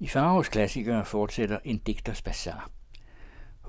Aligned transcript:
I 0.00 0.08
Faros 0.08 0.48
klassikere 0.48 1.04
fortsætter 1.04 1.58
en 1.64 1.78
digters 1.78 2.22
bazar. 2.22 2.70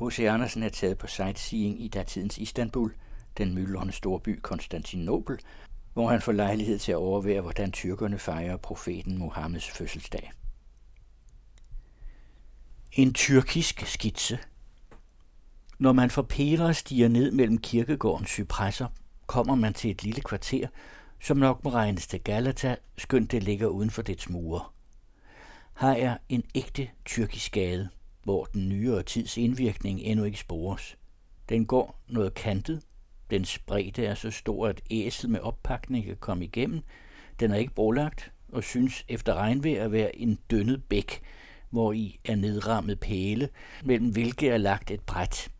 H.C. 0.01 0.19
Andersen 0.19 0.63
er 0.63 0.69
taget 0.69 0.97
på 0.97 1.07
sightseeing 1.07 1.83
i 1.83 1.87
datidens 1.87 2.37
Istanbul, 2.37 2.93
den 3.37 3.55
myldrende 3.55 3.93
storby 3.93 4.39
Konstantinopel, 4.41 5.39
hvor 5.93 6.09
han 6.09 6.21
får 6.21 6.31
lejlighed 6.31 6.79
til 6.79 6.91
at 6.91 6.95
overvære, 6.95 7.41
hvordan 7.41 7.71
tyrkerne 7.71 8.19
fejrer 8.19 8.57
profeten 8.57 9.17
Mohammeds 9.17 9.69
fødselsdag. 9.69 10.31
En 12.91 13.13
tyrkisk 13.13 13.85
skitse 13.85 14.39
Når 15.79 15.91
man 15.91 16.09
fra 16.09 16.21
Pera 16.21 16.73
stiger 16.73 17.07
ned 17.07 17.31
mellem 17.31 17.57
kirkegårdens 17.57 18.29
cypresser, 18.29 18.87
kommer 19.27 19.55
man 19.55 19.73
til 19.73 19.91
et 19.91 20.03
lille 20.03 20.21
kvarter, 20.21 20.67
som 21.21 21.37
nok 21.37 21.63
må 21.63 21.69
regnes 21.69 22.07
til 22.07 22.21
Galata, 22.21 22.75
skønt 22.97 23.31
det 23.31 23.43
ligger 23.43 23.67
uden 23.67 23.89
for 23.89 24.01
dets 24.01 24.29
mure. 24.29 24.61
Her 25.79 25.89
er 25.89 26.17
en 26.29 26.43
ægte 26.55 26.89
tyrkisk 27.05 27.51
gade, 27.51 27.89
hvor 28.23 28.45
den 28.45 28.69
nyere 28.69 29.03
tids 29.03 29.37
indvirkning 29.37 29.99
endnu 29.99 30.25
ikke 30.25 30.39
spores. 30.39 30.97
Den 31.49 31.65
går 31.65 31.99
noget 32.07 32.33
kantet, 32.33 32.81
den 33.29 33.45
spredte 33.45 34.05
er 34.05 34.15
så 34.15 34.31
stor, 34.31 34.67
at 34.67 34.81
æsel 34.91 35.29
med 35.29 35.39
oppakning 35.39 36.05
kan 36.05 36.17
komme 36.19 36.43
igennem. 36.43 36.81
Den 37.39 37.51
er 37.51 37.55
ikke 37.55 37.73
brolagt 37.73 38.31
og 38.51 38.63
synes 38.63 39.05
efter 39.07 39.33
regnvejr 39.33 39.83
at 39.83 39.91
være 39.91 40.15
en 40.15 40.39
dønnet 40.51 40.83
bæk, 40.83 41.21
hvor 41.69 41.93
i 41.93 42.19
er 42.25 42.35
nedrammet 42.35 42.99
pæle, 42.99 43.49
mellem 43.83 44.11
hvilke 44.11 44.49
er 44.49 44.57
lagt 44.57 44.91
et 44.91 45.01
bræt. 45.01 45.51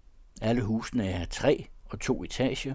Alle 0.41 0.61
husene 0.61 1.07
er 1.07 1.19
af 1.19 1.27
træ 1.27 1.57
og 1.85 1.99
to 1.99 2.23
etager. 2.23 2.73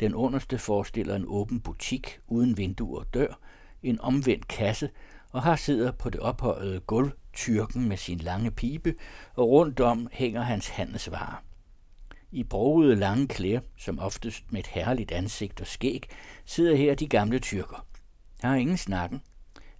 Den 0.00 0.14
underste 0.14 0.58
forestiller 0.58 1.16
en 1.16 1.24
åben 1.26 1.60
butik 1.60 2.18
uden 2.26 2.56
vinduer 2.56 3.00
og 3.00 3.14
dør, 3.14 3.40
en 3.82 4.00
omvendt 4.00 4.48
kasse, 4.48 4.90
og 5.32 5.44
her 5.44 5.56
sidder 5.56 5.92
på 5.92 6.10
det 6.10 6.20
ophøjede 6.20 6.80
gulv 6.80 7.12
tyrken 7.32 7.88
med 7.88 7.96
sin 7.96 8.18
lange 8.18 8.50
pibe, 8.50 8.94
og 9.34 9.48
rundt 9.48 9.80
om 9.80 10.08
hænger 10.12 10.42
hans 10.42 10.68
handelsvarer. 10.68 11.42
I 12.32 12.44
brogede 12.44 12.96
lange 12.96 13.28
klæder, 13.28 13.60
som 13.76 13.98
oftest 13.98 14.52
med 14.52 14.60
et 14.60 14.66
herligt 14.66 15.12
ansigt 15.12 15.60
og 15.60 15.66
skæg, 15.66 16.08
sidder 16.44 16.76
her 16.76 16.94
de 16.94 17.08
gamle 17.08 17.38
tyrker. 17.38 17.86
Her 18.42 18.50
er 18.50 18.54
ingen 18.54 18.76
snakken. 18.76 19.22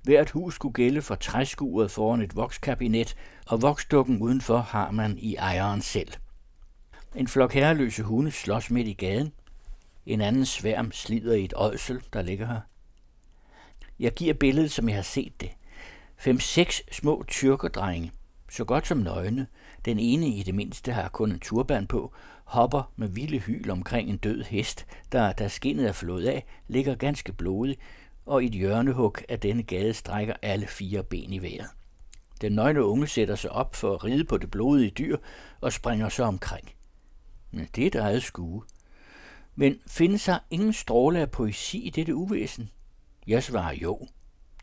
Hvert 0.03 0.31
hus 0.31 0.55
skulle 0.55 0.75
gælde 0.75 1.03
for 1.03 1.15
træskuret 1.15 1.91
foran 1.91 2.21
et 2.21 2.37
vokskabinet, 2.37 3.17
og 3.47 3.63
voksdukken 3.63 4.19
udenfor 4.19 4.59
har 4.59 4.91
man 4.91 5.19
i 5.19 5.37
ejeren 5.37 5.83
selv. 5.83 6.13
En 7.15 7.29
flok 7.29 7.53
herreløse 7.53 8.03
hunde 8.03 8.31
slås 8.31 8.71
midt 8.71 8.89
i 8.89 8.93
gaden. 8.93 9.33
En 10.07 10.21
anden 10.21 10.47
sværm 10.47 10.93
slider 10.93 11.35
i 11.35 11.45
et 11.45 11.55
ådsel, 11.57 12.03
der 12.13 12.23
ligger 12.23 12.47
her. 12.47 12.61
Jeg 13.99 14.15
giver 14.15 14.35
billedet, 14.35 14.71
som 14.71 14.89
jeg 14.89 14.97
har 14.97 15.03
set 15.03 15.41
det. 15.41 15.51
Fem-seks 16.17 16.83
små 16.93 17.25
tyrkerdrenge, 17.29 18.13
så 18.51 18.65
godt 18.65 18.87
som 18.87 18.99
nøgne, 18.99 19.47
den 19.85 19.99
ene 19.99 20.29
i 20.29 20.43
det 20.43 20.55
mindste 20.55 20.93
har 20.93 21.09
kun 21.09 21.33
en 21.33 21.41
turban 21.41 21.87
på, 21.87 22.13
hopper 22.45 22.93
med 22.97 23.09
vilde 23.09 23.39
hyl 23.39 23.71
omkring 23.71 24.11
en 24.11 24.17
død 24.17 24.45
hest, 24.45 24.87
der, 25.13 25.33
da 25.33 25.49
skinnet 25.49 25.89
er 25.89 25.93
flået 25.93 26.27
af, 26.27 26.45
ligger 26.69 26.95
ganske 26.95 27.33
blodig, 27.33 27.79
og 28.27 28.43
i 28.43 28.47
et 28.47 28.53
hjørnehug 28.53 29.17
af 29.29 29.41
denne 29.41 29.63
gade 29.63 29.95
strækker 29.95 30.35
alle 30.43 30.67
fire 30.67 31.03
ben 31.03 31.33
i 31.33 31.43
vejret. 31.43 31.71
Den 32.41 32.53
nøgne 32.53 32.85
unge 32.85 33.07
sætter 33.07 33.35
sig 33.35 33.51
op 33.53 33.75
for 33.75 33.95
at 33.95 34.05
ride 34.05 34.25
på 34.25 34.39
det 34.39 34.51
blodige 34.51 34.91
dyr 34.91 35.17
og 35.61 35.73
springer 35.73 36.09
så 36.09 36.25
omkring. 36.25 36.71
Men 37.51 37.69
det 37.77 37.83
er 37.83 37.87
et 37.87 37.95
eget 37.95 38.23
skue. 38.23 38.63
Men 39.55 39.79
findes 39.87 40.25
der 40.25 40.39
ingen 40.51 40.73
stråle 40.73 41.21
af 41.21 41.31
poesi 41.31 41.79
i 41.79 41.91
dette 41.91 42.15
uvæsen? 42.15 42.71
Jeg 43.27 43.43
svarer 43.43 43.75
jo. 43.75 44.07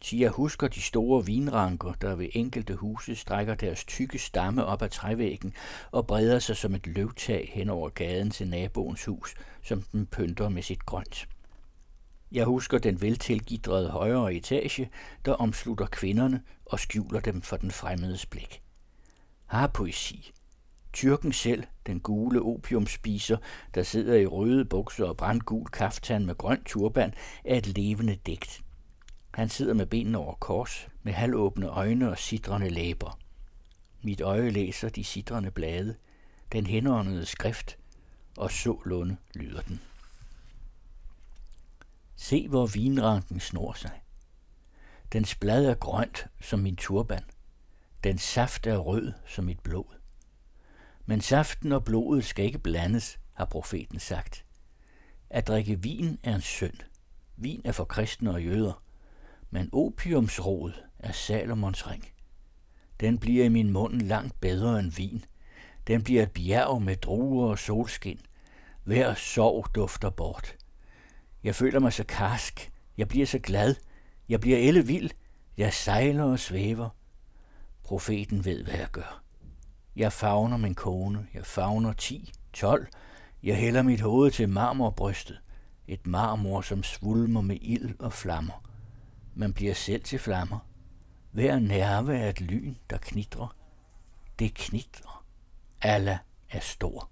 thi 0.01 0.21
jeg 0.21 0.29
husker 0.29 0.67
de 0.67 0.81
store 0.81 1.25
vinranker, 1.25 1.93
der 1.93 2.15
ved 2.15 2.29
enkelte 2.31 2.75
huse 2.75 3.15
strækker 3.15 3.55
deres 3.55 3.85
tykke 3.85 4.19
stamme 4.19 4.65
op 4.65 4.81
ad 4.81 4.89
trævæggen 4.89 5.53
og 5.91 6.07
breder 6.07 6.39
sig 6.39 6.57
som 6.57 6.75
et 6.75 6.87
løvtag 6.87 7.51
hen 7.53 7.69
over 7.69 7.89
gaden 7.89 8.31
til 8.31 8.47
naboens 8.47 9.05
hus, 9.05 9.35
som 9.63 9.81
den 9.81 10.05
pynter 10.05 10.49
med 10.49 10.61
sit 10.61 10.85
grønt. 10.85 11.27
Jeg 12.31 12.45
husker 12.45 12.77
den 12.77 13.01
veltilgidrede 13.01 13.89
højere 13.89 14.33
etage, 14.33 14.89
der 15.25 15.33
omslutter 15.33 15.85
kvinderne 15.85 16.41
og 16.65 16.79
skjuler 16.79 17.19
dem 17.19 17.41
for 17.41 17.57
den 17.57 17.71
fremmedes 17.71 18.25
blik. 18.25 18.61
Har 19.45 19.67
poesi. 19.67 20.31
Tyrken 20.93 21.33
selv, 21.33 21.63
den 21.87 21.99
gule 21.99 22.41
opiumspiser, 22.41 23.37
der 23.75 23.83
sidder 23.83 24.15
i 24.15 24.25
røde 24.25 24.65
bukser 24.65 25.05
og 25.05 25.17
brandgul 25.17 25.67
kaftan 25.67 26.25
med 26.25 26.35
grøn 26.35 26.63
turban, 26.63 27.13
er 27.45 27.57
et 27.57 27.67
levende 27.67 28.15
digt. 28.15 28.61
Han 29.33 29.49
sidder 29.49 29.73
med 29.73 29.85
benene 29.85 30.17
over 30.17 30.33
kors, 30.33 30.87
med 31.03 31.13
halvåbne 31.13 31.67
øjne 31.67 32.09
og 32.09 32.17
sidrende 32.17 32.69
læber. 32.69 33.19
Mit 34.01 34.21
øje 34.21 34.49
læser 34.49 34.89
de 34.89 35.03
sidrende 35.03 35.51
blade, 35.51 35.95
den 36.51 36.65
henåndede 36.65 37.25
skrift, 37.25 37.77
og 38.37 38.51
så 38.51 38.81
lunde 38.85 39.17
lyder 39.33 39.61
den. 39.61 39.81
Se, 42.15 42.47
hvor 42.47 42.67
vinranken 42.67 43.39
snor 43.39 43.73
sig. 43.73 44.01
Dens 45.13 45.35
blad 45.35 45.65
er 45.65 45.75
grønt 45.75 46.27
som 46.41 46.59
min 46.59 46.75
turban. 46.75 47.23
Den 48.03 48.17
saft 48.17 48.67
er 48.67 48.77
rød 48.77 49.13
som 49.27 49.45
mit 49.45 49.59
blod. 49.59 49.98
Men 51.09 51.21
saften 51.21 51.71
og 51.71 51.83
blodet 51.83 52.25
skal 52.25 52.45
ikke 52.45 52.59
blandes, 52.59 53.19
har 53.33 53.45
profeten 53.45 53.99
sagt. 53.99 54.45
At 55.29 55.47
drikke 55.47 55.81
vin 55.81 56.19
er 56.23 56.35
en 56.35 56.41
synd. 56.41 56.73
Vin 57.37 57.61
er 57.65 57.71
for 57.71 57.83
kristne 57.83 58.31
og 58.31 58.43
jøder. 58.43 58.83
Men 59.49 59.69
opiumsrod 59.73 60.71
er 60.99 61.11
Salomons 61.11 61.87
ring. 61.87 62.05
Den 62.99 63.17
bliver 63.17 63.45
i 63.45 63.49
min 63.49 63.71
mund 63.71 64.01
langt 64.01 64.41
bedre 64.41 64.79
end 64.79 64.91
vin. 64.91 65.25
Den 65.87 66.03
bliver 66.03 66.23
et 66.23 66.31
bjerg 66.31 66.81
med 66.81 66.95
druer 66.95 67.49
og 67.49 67.59
solskin. 67.59 68.19
Hver 68.83 69.13
sorg 69.13 69.75
dufter 69.75 70.09
bort. 70.09 70.55
Jeg 71.43 71.55
føler 71.55 71.79
mig 71.79 71.93
så 71.93 72.03
karsk. 72.03 72.71
Jeg 72.97 73.07
bliver 73.07 73.25
så 73.25 73.39
glad. 73.39 73.75
Jeg 74.29 74.39
bliver 74.39 74.57
ellevild. 74.57 75.09
Jeg 75.57 75.73
sejler 75.73 76.23
og 76.23 76.39
svæver. 76.39 76.89
Profeten 77.83 78.45
ved, 78.45 78.63
hvad 78.63 78.75
jeg 78.75 78.89
gør. 78.91 79.28
Jeg 79.95 80.13
favner 80.13 80.57
min 80.57 80.75
kone. 80.75 81.27
Jeg 81.33 81.45
favner 81.45 81.93
10, 81.93 82.31
12. 82.53 82.87
Jeg 83.43 83.57
hælder 83.57 83.81
mit 83.81 84.01
hoved 84.01 84.31
til 84.31 84.49
marmorbrystet. 84.49 85.41
Et 85.87 86.07
marmor, 86.07 86.61
som 86.61 86.83
svulmer 86.83 87.41
med 87.41 87.57
ild 87.61 87.99
og 87.99 88.13
flammer. 88.13 88.63
Man 89.35 89.53
bliver 89.53 89.73
selv 89.73 90.03
til 90.03 90.19
flammer. 90.19 90.59
Hver 91.31 91.59
nerve 91.59 92.17
er 92.17 92.29
et 92.29 92.41
lyn, 92.41 92.75
der 92.89 92.97
knitrer. 92.97 93.55
Det 94.39 94.53
knitrer. 94.53 95.25
Allah 95.81 96.17
er 96.49 96.59
stor. 96.59 97.09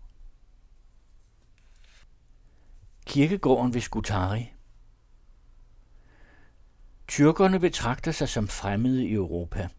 Kirkegården 3.05 3.73
ved 3.73 3.81
Skutari 3.81 4.53
Tyrkerne 7.07 7.59
betragter 7.59 8.11
sig 8.11 8.29
som 8.29 8.47
fremmede 8.47 9.05
i 9.05 9.13
Europa. 9.13 9.69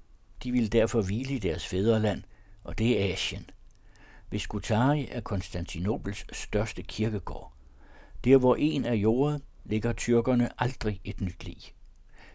De 0.43 0.53
vil 0.53 0.73
derfor 0.73 1.03
hvile 1.03 1.35
i 1.35 1.39
deres 1.39 1.67
fædreland, 1.67 2.23
og 2.69 2.79
det 2.79 3.03
er 3.03 3.13
Asien. 3.13 3.51
Ved 4.31 4.39
Skutari 4.39 5.09
er 5.11 5.21
Konstantinopels 5.21 6.27
største 6.33 6.83
kirkegård. 6.83 7.53
Der 8.25 8.39
hvor 8.39 8.57
en 8.59 8.85
er 8.85 8.95
jordet, 8.95 9.43
ligger 9.65 9.93
tyrkerne 9.93 10.63
aldrig 10.63 11.01
et 11.05 11.21
nyt 11.21 11.45
lig. 11.45 11.75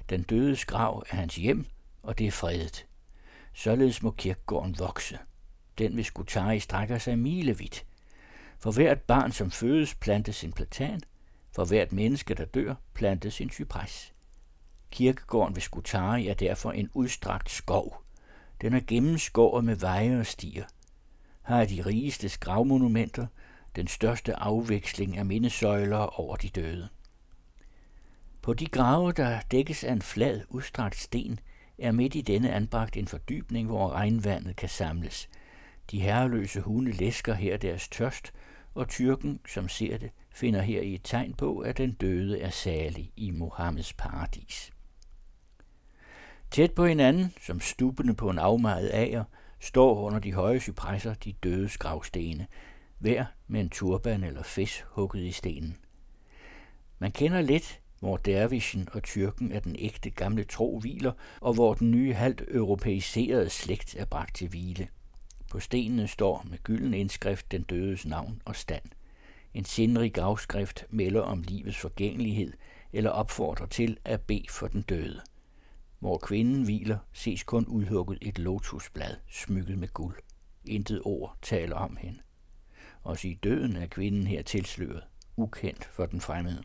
Den 0.09 0.23
dødes 0.23 0.65
grav 0.65 1.03
er 1.09 1.15
hans 1.15 1.35
hjem, 1.35 1.65
og 2.03 2.17
det 2.17 2.27
er 2.27 2.31
fredet. 2.31 2.85
Således 3.53 4.03
må 4.03 4.11
kirkegården 4.11 4.79
vokse. 4.79 5.19
Den 5.77 5.97
ved 5.97 6.03
Skutari 6.03 6.59
strækker 6.59 6.97
sig 6.97 7.19
milevidt. 7.19 7.85
For 8.59 8.71
hvert 8.71 9.01
barn, 9.01 9.31
som 9.31 9.51
fødes, 9.51 9.95
plantes 9.95 10.43
en 10.43 10.53
platan. 10.53 11.01
For 11.51 11.65
hvert 11.65 11.91
menneske, 11.91 12.33
der 12.33 12.45
dør, 12.45 12.75
plantes 12.93 13.41
en 13.41 13.49
cypres. 13.49 14.13
Kirkegården 14.91 15.55
ved 15.55 15.61
Skutari 15.61 16.27
er 16.27 16.33
derfor 16.33 16.71
en 16.71 16.89
udstrakt 16.93 17.51
skov. 17.51 18.02
Den 18.63 18.73
er 18.73 18.81
gennemskåret 18.87 19.63
med 19.65 19.75
veje 19.75 20.19
og 20.19 20.25
stier. 20.25 20.65
Her 21.47 21.55
er 21.55 21.65
de 21.65 21.81
rigeste 21.81 22.39
gravmonumenter, 22.39 23.27
den 23.75 23.87
største 23.87 24.35
afveksling 24.35 25.17
af 25.17 25.25
mindesøjler 25.25 26.19
over 26.19 26.35
de 26.35 26.49
døde. 26.49 26.89
På 28.41 28.53
de 28.53 28.65
grave, 28.65 29.11
der 29.11 29.41
dækkes 29.51 29.83
af 29.83 29.91
en 29.91 30.01
flad, 30.01 30.41
udstrakt 30.49 30.95
sten, 30.95 31.39
er 31.77 31.91
midt 31.91 32.15
i 32.15 32.21
denne 32.21 32.51
anbragt 32.51 32.97
en 32.97 33.07
fordybning, 33.07 33.67
hvor 33.67 33.89
regnvandet 33.89 34.55
kan 34.55 34.69
samles. 34.69 35.29
De 35.91 36.01
herreløse 36.01 36.61
hunde 36.61 36.91
læsker 36.91 37.33
her 37.33 37.57
deres 37.57 37.87
tørst, 37.87 38.33
og 38.73 38.87
tyrken, 38.87 39.39
som 39.47 39.69
ser 39.69 39.97
det, 39.97 40.11
finder 40.31 40.61
her 40.61 40.81
i 40.81 40.93
et 40.93 41.01
tegn 41.03 41.33
på, 41.33 41.59
at 41.59 41.77
den 41.77 41.91
døde 41.91 42.39
er 42.39 42.49
salig 42.49 43.11
i 43.15 43.31
Mohammeds 43.31 43.93
paradis. 43.93 44.72
Tæt 46.53 46.71
på 46.71 46.85
hinanden, 46.85 47.33
som 47.41 47.59
stubende 47.59 48.13
på 48.13 48.29
en 48.29 48.39
afmejet 48.39 48.89
ager, 48.93 49.23
står 49.59 49.99
under 49.99 50.19
de 50.19 50.33
høje 50.33 50.59
cypresser 50.59 51.13
de 51.13 51.33
døde 51.33 51.69
gravstene, 51.79 52.47
hver 52.99 53.25
med 53.47 53.61
en 53.61 53.69
turban 53.69 54.23
eller 54.23 54.43
fes 54.43 54.83
hugget 54.87 55.23
i 55.23 55.31
stenen. 55.31 55.77
Man 56.99 57.11
kender 57.11 57.41
lidt 57.41 57.79
hvor 57.99 58.17
dervischen 58.17 58.89
og 58.91 59.03
tyrken 59.03 59.51
af 59.51 59.61
den 59.61 59.75
ægte 59.79 60.09
gamle 60.09 60.43
tro 60.43 60.79
hviler, 60.79 61.11
og 61.41 61.53
hvor 61.53 61.73
den 61.73 61.91
nye 61.91 62.13
halvt 62.13 62.43
europæiserede 62.51 63.49
slægt 63.49 63.95
er 63.95 64.05
bragt 64.05 64.35
til 64.35 64.47
hvile. 64.47 64.87
På 65.51 65.59
stenene 65.59 66.07
står 66.07 66.45
med 66.49 66.57
gylden 66.57 66.93
indskrift 66.93 67.51
den 67.51 67.63
dødes 67.63 68.05
navn 68.05 68.41
og 68.45 68.55
stand. 68.55 68.83
En 69.53 69.65
sindrig 69.65 70.13
gravskrift 70.13 70.85
melder 70.89 71.21
om 71.21 71.41
livets 71.41 71.77
forgængelighed 71.77 72.53
eller 72.93 73.09
opfordrer 73.09 73.65
til 73.65 73.97
at 74.05 74.21
bede 74.21 74.45
for 74.49 74.67
den 74.67 74.81
døde. 74.81 75.21
Hvor 76.03 76.17
kvinden 76.17 76.63
hviler, 76.63 76.97
ses 77.13 77.43
kun 77.43 77.65
udhugget 77.65 78.17
et 78.21 78.39
lotusblad 78.39 79.15
smykket 79.29 79.77
med 79.77 79.87
guld. 79.87 80.15
Intet 80.65 81.01
ord 81.05 81.37
taler 81.41 81.75
om 81.75 81.95
hende. 81.95 82.19
Også 83.03 83.27
i 83.27 83.33
døden 83.33 83.75
er 83.75 83.87
kvinden 83.87 84.27
her 84.27 84.41
tilsløret, 84.41 85.03
ukendt 85.37 85.85
for 85.85 86.05
den 86.05 86.21
fremmede. 86.21 86.63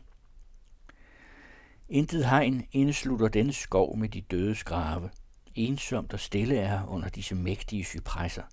Intet 1.89 2.25
hegn 2.25 2.67
indslutter 2.71 3.27
denne 3.27 3.53
skov 3.53 3.97
med 3.97 4.09
de 4.09 4.21
dødes 4.21 4.63
grave. 4.63 5.09
Ensomt 5.55 6.13
og 6.13 6.19
stille 6.19 6.57
er 6.57 6.85
under 6.87 7.09
disse 7.09 7.35
mægtige 7.35 7.83
cypresser. 7.83 8.43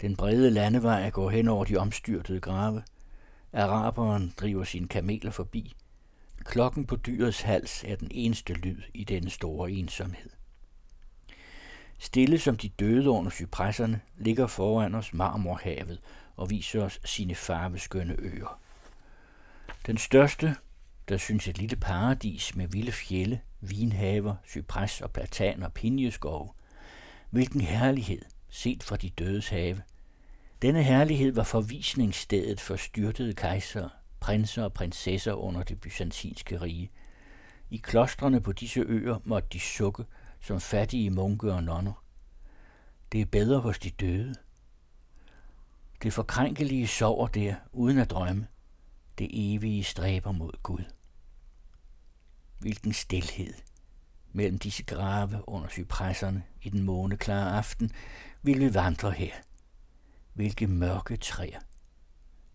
Den 0.00 0.16
brede 0.16 0.50
landevej 0.50 1.10
går 1.10 1.30
hen 1.30 1.48
over 1.48 1.64
de 1.64 1.76
omstyrtede 1.76 2.40
grave. 2.40 2.82
Araberen 3.52 4.34
driver 4.40 4.64
sine 4.64 4.88
kameler 4.88 5.30
forbi. 5.30 5.76
Klokken 6.46 6.86
på 6.86 6.96
dyrets 6.96 7.40
hals 7.40 7.84
er 7.84 7.96
den 7.96 8.08
eneste 8.10 8.54
lyd 8.54 8.82
i 8.94 9.04
denne 9.04 9.30
store 9.30 9.70
ensomhed. 9.70 10.30
Stille 11.98 12.38
som 12.38 12.56
de 12.56 12.68
døde 12.68 13.10
under 13.10 13.30
cypresserne 13.30 14.00
ligger 14.18 14.46
foran 14.46 14.94
os 14.94 15.14
marmorhavet 15.14 16.00
og 16.36 16.50
viser 16.50 16.82
os 16.82 17.00
sine 17.04 17.34
farveskønne 17.34 18.16
øer. 18.18 18.60
Den 19.86 19.98
største, 19.98 20.56
der 21.08 21.16
synes 21.16 21.48
et 21.48 21.58
lille 21.58 21.76
paradis 21.76 22.56
med 22.56 22.68
vilde 22.68 22.92
fjelle, 22.92 23.40
vinhaver, 23.60 24.34
cypres 24.48 25.00
og 25.00 25.10
platan 25.10 25.62
og 25.62 25.72
pinjeskov. 25.72 26.54
Hvilken 27.30 27.60
herlighed, 27.60 28.22
set 28.48 28.82
fra 28.82 28.96
de 28.96 29.10
dødes 29.10 29.48
have. 29.48 29.82
Denne 30.62 30.82
herlighed 30.82 31.32
var 31.32 31.42
forvisningsstedet 31.42 32.60
for 32.60 32.76
styrtede 32.76 33.34
kejsere, 33.34 33.90
prinser 34.20 34.64
og 34.64 34.72
prinsesser 34.72 35.32
under 35.32 35.62
det 35.62 35.80
byzantinske 35.80 36.60
rige. 36.60 36.90
I 37.70 37.76
klostrene 37.76 38.40
på 38.40 38.52
disse 38.52 38.80
øer 38.80 39.18
måtte 39.24 39.48
de 39.52 39.60
sukke 39.60 40.04
som 40.40 40.60
fattige 40.60 41.10
munke 41.10 41.52
og 41.52 41.62
nonner. 41.62 42.04
Det 43.12 43.20
er 43.20 43.26
bedre 43.26 43.60
hos 43.60 43.78
de 43.78 43.90
døde. 43.90 44.34
Det 46.02 46.12
forkrænkelige 46.12 46.86
sover 46.86 47.26
der, 47.26 47.54
uden 47.72 47.98
at 47.98 48.10
drømme. 48.10 48.46
Det 49.18 49.54
evige 49.54 49.84
stræber 49.84 50.32
mod 50.32 50.52
Gud. 50.62 50.84
Hvilken 52.58 52.92
stilhed. 52.92 53.54
Mellem 54.32 54.58
disse 54.58 54.82
grave 54.82 55.48
under 55.48 55.68
cypresserne 55.68 56.42
i 56.62 56.68
den 56.68 56.82
måneklare 56.82 57.56
aften 57.58 57.90
vil 58.42 58.60
vi 58.60 58.74
vandre 58.74 59.10
her. 59.10 59.32
Hvilke 60.32 60.66
mørke 60.66 61.16
træer. 61.16 61.60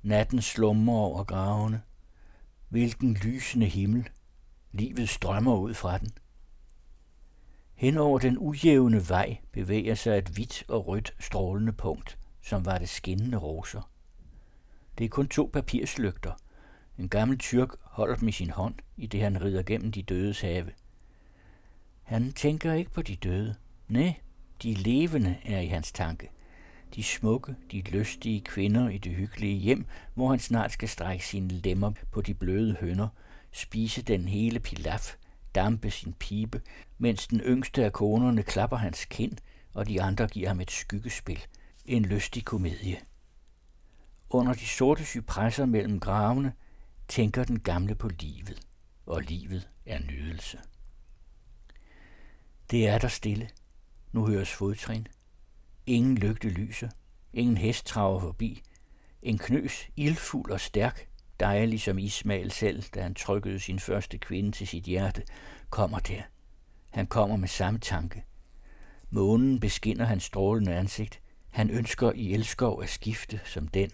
Natten 0.03 0.41
slummer 0.41 0.93
over 0.93 1.23
gravene. 1.23 1.81
Hvilken 2.69 3.13
lysende 3.13 3.65
himmel. 3.65 4.09
Livet 4.71 5.09
strømmer 5.09 5.55
ud 5.55 5.73
fra 5.73 5.97
den. 5.97 6.11
Hen 7.73 7.97
over 7.97 8.19
den 8.19 8.37
ujævne 8.39 9.09
vej 9.09 9.37
bevæger 9.51 9.95
sig 9.95 10.17
et 10.17 10.27
hvidt 10.27 10.63
og 10.67 10.87
rødt 10.87 11.13
strålende 11.19 11.73
punkt, 11.73 12.17
som 12.41 12.65
var 12.65 12.77
det 12.77 12.89
skinnende 12.89 13.37
roser. 13.37 13.91
Det 14.97 15.05
er 15.05 15.09
kun 15.09 15.27
to 15.27 15.49
papirslygter. 15.53 16.33
En 16.97 17.09
gammel 17.09 17.37
tyrk 17.37 17.69
holder 17.81 18.15
dem 18.15 18.27
i 18.27 18.31
sin 18.31 18.49
hånd, 18.49 18.75
i 18.97 19.07
det 19.07 19.21
han 19.21 19.41
rider 19.41 19.63
gennem 19.63 19.91
de 19.91 20.03
dødes 20.03 20.41
have. 20.41 20.71
Han 22.03 22.31
tænker 22.31 22.73
ikke 22.73 22.91
på 22.91 23.01
de 23.01 23.15
døde. 23.15 23.55
Nej, 23.87 24.13
de 24.63 24.73
levende 24.73 25.37
er 25.45 25.59
i 25.59 25.67
hans 25.67 25.91
tanke. 25.91 26.29
De 26.95 27.03
smukke, 27.03 27.55
de 27.71 27.81
lystige 27.81 28.41
kvinder 28.41 28.89
i 28.89 28.97
det 28.97 29.15
hyggelige 29.15 29.57
hjem, 29.57 29.85
hvor 30.13 30.29
han 30.29 30.39
snart 30.39 30.71
skal 30.71 30.89
strække 30.89 31.25
sine 31.25 31.47
lemmer 31.47 31.91
på 32.11 32.21
de 32.21 32.33
bløde 32.33 32.75
hønder, 32.79 33.07
spise 33.51 34.01
den 34.01 34.27
hele 34.27 34.59
pilaf, 34.59 35.15
dampe 35.55 35.91
sin 35.91 36.13
pibe, 36.13 36.61
mens 36.97 37.27
den 37.27 37.39
yngste 37.39 37.85
af 37.85 37.93
konerne 37.93 38.43
klapper 38.43 38.77
hans 38.77 39.05
kind, 39.05 39.37
og 39.73 39.87
de 39.87 40.01
andre 40.01 40.27
giver 40.27 40.47
ham 40.47 40.61
et 40.61 40.71
skyggespil. 40.71 41.39
En 41.85 42.05
lystig 42.05 42.45
komedie. 42.45 42.97
Under 44.29 44.53
de 44.53 44.67
sorte 44.67 45.05
cypresser 45.05 45.65
mellem 45.65 45.99
gravene 45.99 46.53
tænker 47.07 47.43
den 47.43 47.59
gamle 47.59 47.95
på 47.95 48.07
livet, 48.07 48.59
og 49.05 49.21
livet 49.21 49.69
er 49.85 49.99
nydelse. 49.99 50.59
Det 52.71 52.87
er 52.87 52.97
der 52.97 53.07
stille. 53.07 53.49
Nu 54.11 54.27
høres 54.27 54.51
fodtrin. 54.51 55.07
Ingen 55.85 56.17
lygte 56.17 56.49
lyser. 56.49 56.89
Ingen 57.33 57.57
hest 57.57 57.85
traver 57.85 58.19
forbi. 58.19 58.61
En 59.21 59.37
knøs, 59.37 59.87
ildfuld 59.95 60.51
og 60.51 60.59
stærk, 60.59 61.07
dejlig 61.39 61.81
som 61.81 61.97
Ismail 61.97 62.51
selv, 62.51 62.83
da 62.95 63.01
han 63.01 63.15
trykkede 63.15 63.59
sin 63.59 63.79
første 63.79 64.17
kvinde 64.17 64.51
til 64.51 64.67
sit 64.67 64.83
hjerte, 64.83 65.23
kommer 65.69 65.99
der. 65.99 66.21
Han 66.89 67.07
kommer 67.07 67.35
med 67.35 67.47
samme 67.47 67.79
tanke. 67.79 68.23
Månen 69.09 69.59
beskinner 69.59 70.05
hans 70.05 70.23
strålende 70.23 70.75
ansigt. 70.75 71.21
Han 71.49 71.69
ønsker 71.69 72.11
i 72.15 72.33
elskov 72.33 72.83
at 72.83 72.89
skifte 72.89 73.39
som 73.45 73.67
den. 73.67 73.91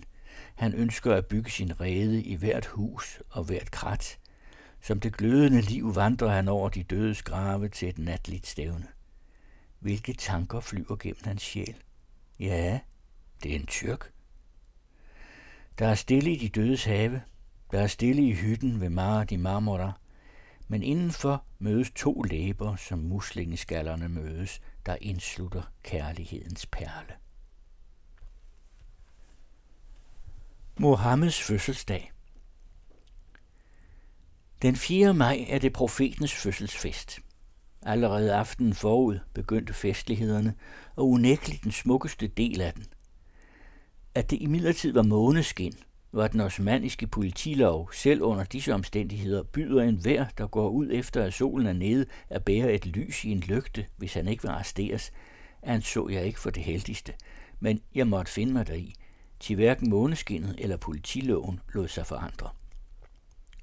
Han 0.55 0.73
ønsker 0.73 1.15
at 1.15 1.25
bygge 1.25 1.51
sin 1.51 1.81
rede 1.81 2.23
i 2.23 2.35
hvert 2.35 2.65
hus 2.65 3.21
og 3.29 3.43
hvert 3.43 3.71
krat. 3.71 4.19
Som 4.81 4.99
det 4.99 5.17
glødende 5.17 5.61
liv 5.61 5.95
vandrer 5.95 6.29
han 6.29 6.47
over 6.47 6.69
de 6.69 6.83
dødes 6.83 7.23
grave 7.23 7.69
til 7.69 7.89
et 7.89 7.97
natligt 7.97 8.47
stævne. 8.47 8.87
Hvilke 9.79 10.13
tanker 10.13 10.59
flyver 10.59 10.95
gennem 10.95 11.21
hans 11.23 11.41
sjæl? 11.41 11.75
Ja, 12.39 12.79
det 13.43 13.51
er 13.51 13.55
en 13.55 13.65
tyrk. 13.65 14.11
Der 15.79 15.87
er 15.87 15.95
stille 15.95 16.31
i 16.31 16.37
de 16.37 16.49
dødes 16.49 16.83
have. 16.83 17.21
Der 17.71 17.79
er 17.79 17.87
stille 17.87 18.27
i 18.27 18.33
hytten 18.33 18.81
ved 18.81 18.89
Mara 18.89 19.23
de 19.23 19.37
Marmora. 19.37 19.91
Men 20.67 20.83
indenfor 20.83 21.43
mødes 21.59 21.91
to 21.95 22.21
læber, 22.21 22.75
som 22.75 22.99
muslingeskallerne 22.99 24.09
mødes, 24.09 24.61
der 24.85 24.97
indslutter 25.01 25.63
kærlighedens 25.83 26.65
perle. 26.65 27.13
Mohammeds 30.79 31.41
fødselsdag 31.41 32.11
Den 34.61 34.75
4. 34.75 35.13
maj 35.13 35.45
er 35.49 35.59
det 35.59 35.73
profetens 35.73 36.33
fødselsfest. 36.33 37.19
Allerede 37.87 38.33
aftenen 38.33 38.73
forud 38.73 39.19
begyndte 39.33 39.73
festlighederne, 39.73 40.53
og 40.95 41.09
unægteligt 41.09 41.63
den 41.63 41.71
smukkeste 41.71 42.27
del 42.27 42.61
af 42.61 42.73
den. 42.73 42.85
At 44.15 44.29
det 44.29 44.41
imidlertid 44.41 44.93
var 44.93 45.01
måneskin, 45.01 45.73
var 46.11 46.27
den 46.27 46.41
osmaniske 46.41 47.07
politilov 47.07 47.93
selv 47.93 48.21
under 48.21 48.43
disse 48.43 48.73
omstændigheder 48.73 49.43
byder 49.43 49.83
enhver, 49.83 50.25
der 50.37 50.47
går 50.47 50.69
ud 50.69 50.89
efter 50.91 51.23
at 51.23 51.33
solen 51.33 51.67
er 51.67 51.73
nede, 51.73 52.05
at 52.29 52.45
bære 52.45 52.73
et 52.73 52.85
lys 52.85 53.25
i 53.25 53.31
en 53.31 53.39
lygte, 53.39 53.85
hvis 53.97 54.13
han 54.13 54.27
ikke 54.27 54.43
vil 54.43 54.49
arresteres, 54.49 55.11
anså 55.63 56.09
jeg 56.09 56.25
ikke 56.25 56.39
for 56.39 56.49
det 56.49 56.63
heldigste, 56.63 57.13
men 57.59 57.81
jeg 57.95 58.07
måtte 58.07 58.31
finde 58.31 58.53
mig 58.53 58.67
deri, 58.67 58.93
til 59.39 59.55
hverken 59.55 59.89
måneskinnet 59.89 60.55
eller 60.57 60.77
politiloven 60.77 61.59
lod 61.73 61.87
sig 61.87 62.05
forandre. 62.05 62.49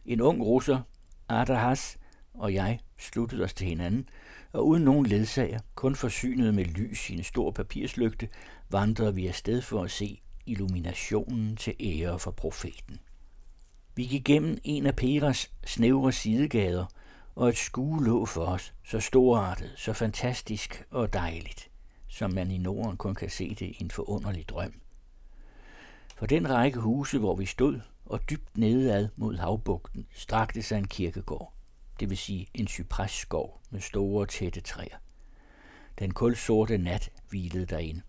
En 0.07 0.21
ung 0.21 0.43
russer, 0.43 0.81
Adahas, 1.29 1.99
og 2.35 2.55
jeg 2.55 2.79
sluttede 2.99 3.45
os 3.45 3.55
til 3.55 3.67
hinanden, 3.67 4.09
og 4.55 4.67
uden 4.67 4.85
nogen 4.85 5.07
ledsager, 5.07 5.59
kun 5.75 5.95
forsynet 5.95 6.55
med 6.55 6.65
lys 6.65 7.11
i 7.11 7.15
en 7.15 7.25
stor 7.25 7.51
papirslygte, 7.51 8.29
vandrede 8.71 9.15
vi 9.15 9.27
afsted 9.27 9.63
for 9.63 9.83
at 9.83 9.91
se 9.91 10.21
illuminationen 10.47 11.57
til 11.57 11.75
ære 11.81 12.19
for 12.19 12.31
profeten. 12.31 12.99
Vi 13.97 14.05
gik 14.05 14.25
gennem 14.25 14.59
en 14.65 14.87
af 14.87 14.97
Peras 14.97 15.51
snævre 15.67 16.13
sidegader, 16.13 16.87
og 17.35 17.49
et 17.49 17.57
skue 17.57 18.05
lå 18.05 18.27
for 18.27 18.45
os, 18.45 18.75
så 18.85 19.01
storartet, 19.01 19.73
så 19.77 19.93
fantastisk 19.93 20.85
og 20.91 21.13
dejligt, 21.13 21.71
som 22.09 22.33
man 22.33 22.51
i 22.51 22.59
Norden 22.59 22.97
kun 22.97 23.15
kan 23.15 23.31
se 23.31 23.49
det 23.49 23.67
i 23.67 23.77
en 23.81 23.91
forunderlig 23.91 24.49
drøm. 24.49 24.81
For 26.17 26.27
den 26.27 26.51
række 26.51 26.81
huse, 26.81 27.19
hvor 27.19 27.37
vi 27.37 27.47
stod, 27.47 27.81
og 28.07 28.31
dybt 28.31 28.59
nedad 28.59 29.09
mod 29.17 29.37
havbugten, 29.37 30.07
strakte 30.13 30.63
sig 30.63 30.79
en 30.79 30.89
kirkegård, 30.89 31.54
det 32.01 32.11
vil 32.11 32.19
sige 32.19 32.47
en 32.55 32.69
cypresskov 32.69 33.61
med 33.71 33.81
store 33.81 34.27
tætte 34.27 34.61
træer. 34.61 34.97
Den 35.99 36.15
kulsorte 36.15 36.79
nat 36.79 37.11
hvilede 37.29 37.67
derinde. 37.67 38.03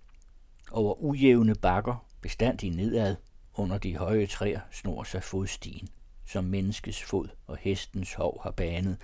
Over 0.71 1.03
ujævne 1.03 1.55
bakker 1.55 2.05
bestandig 2.21 2.71
nedad 2.71 3.15
under 3.53 3.77
de 3.77 3.97
høje 3.97 4.25
træer 4.25 4.59
snor 4.71 5.03
sig 5.03 5.23
fodstien, 5.23 5.89
som 6.25 6.43
menneskets 6.43 7.03
fod 7.03 7.27
og 7.47 7.57
hestens 7.61 8.13
hov 8.13 8.41
har 8.43 8.51
banet, 8.51 8.97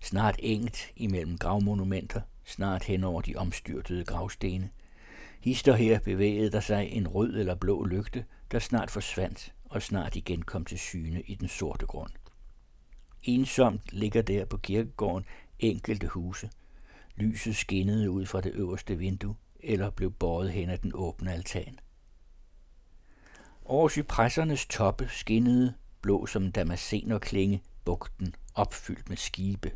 snart 0.00 0.36
engt 0.38 0.92
imellem 0.96 1.38
gravmonumenter, 1.38 2.20
snart 2.44 2.84
hen 2.84 3.04
over 3.04 3.22
de 3.22 3.36
omstyrtede 3.36 4.04
gravstene. 4.04 4.70
Hister 5.40 5.76
her 5.76 6.00
bevægede 6.00 6.50
der 6.50 6.60
sig 6.60 6.88
en 6.92 7.08
rød 7.08 7.36
eller 7.36 7.54
blå 7.54 7.84
lygte, 7.84 8.24
der 8.52 8.58
snart 8.58 8.90
forsvandt 8.90 9.54
og 9.64 9.82
snart 9.82 10.16
igen 10.16 10.42
kom 10.42 10.64
til 10.64 10.78
syne 10.78 11.22
i 11.22 11.34
den 11.34 11.48
sorte 11.48 11.86
grund. 11.86 12.10
Ensomt 13.24 13.92
ligger 13.92 14.22
der 14.22 14.44
på 14.44 14.56
kirkegården 14.56 15.26
enkelte 15.58 16.06
huse. 16.06 16.50
Lyset 17.16 17.56
skinnede 17.56 18.10
ud 18.10 18.26
fra 18.26 18.40
det 18.40 18.52
øverste 18.52 18.98
vindue, 18.98 19.36
eller 19.60 19.90
blev 19.90 20.10
båret 20.10 20.52
hen 20.52 20.70
ad 20.70 20.78
den 20.78 20.90
åbne 20.94 21.32
altan. 21.32 21.78
Over 23.64 23.88
cypressernes 23.88 24.66
toppe 24.66 25.08
skinnede, 25.08 25.74
blå 26.00 26.26
som 26.26 26.52
damasenerklinge, 26.52 27.62
bugten 27.84 28.34
opfyldt 28.54 29.08
med 29.08 29.16
skibe. 29.16 29.72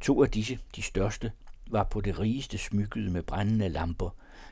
To 0.00 0.22
af 0.22 0.30
disse, 0.30 0.58
de 0.76 0.82
største, 0.82 1.32
var 1.66 1.84
på 1.84 2.00
det 2.00 2.18
rigeste 2.18 2.58
smykket 2.58 3.12
med 3.12 3.22
brændende 3.22 3.68
lamper. 3.68 4.10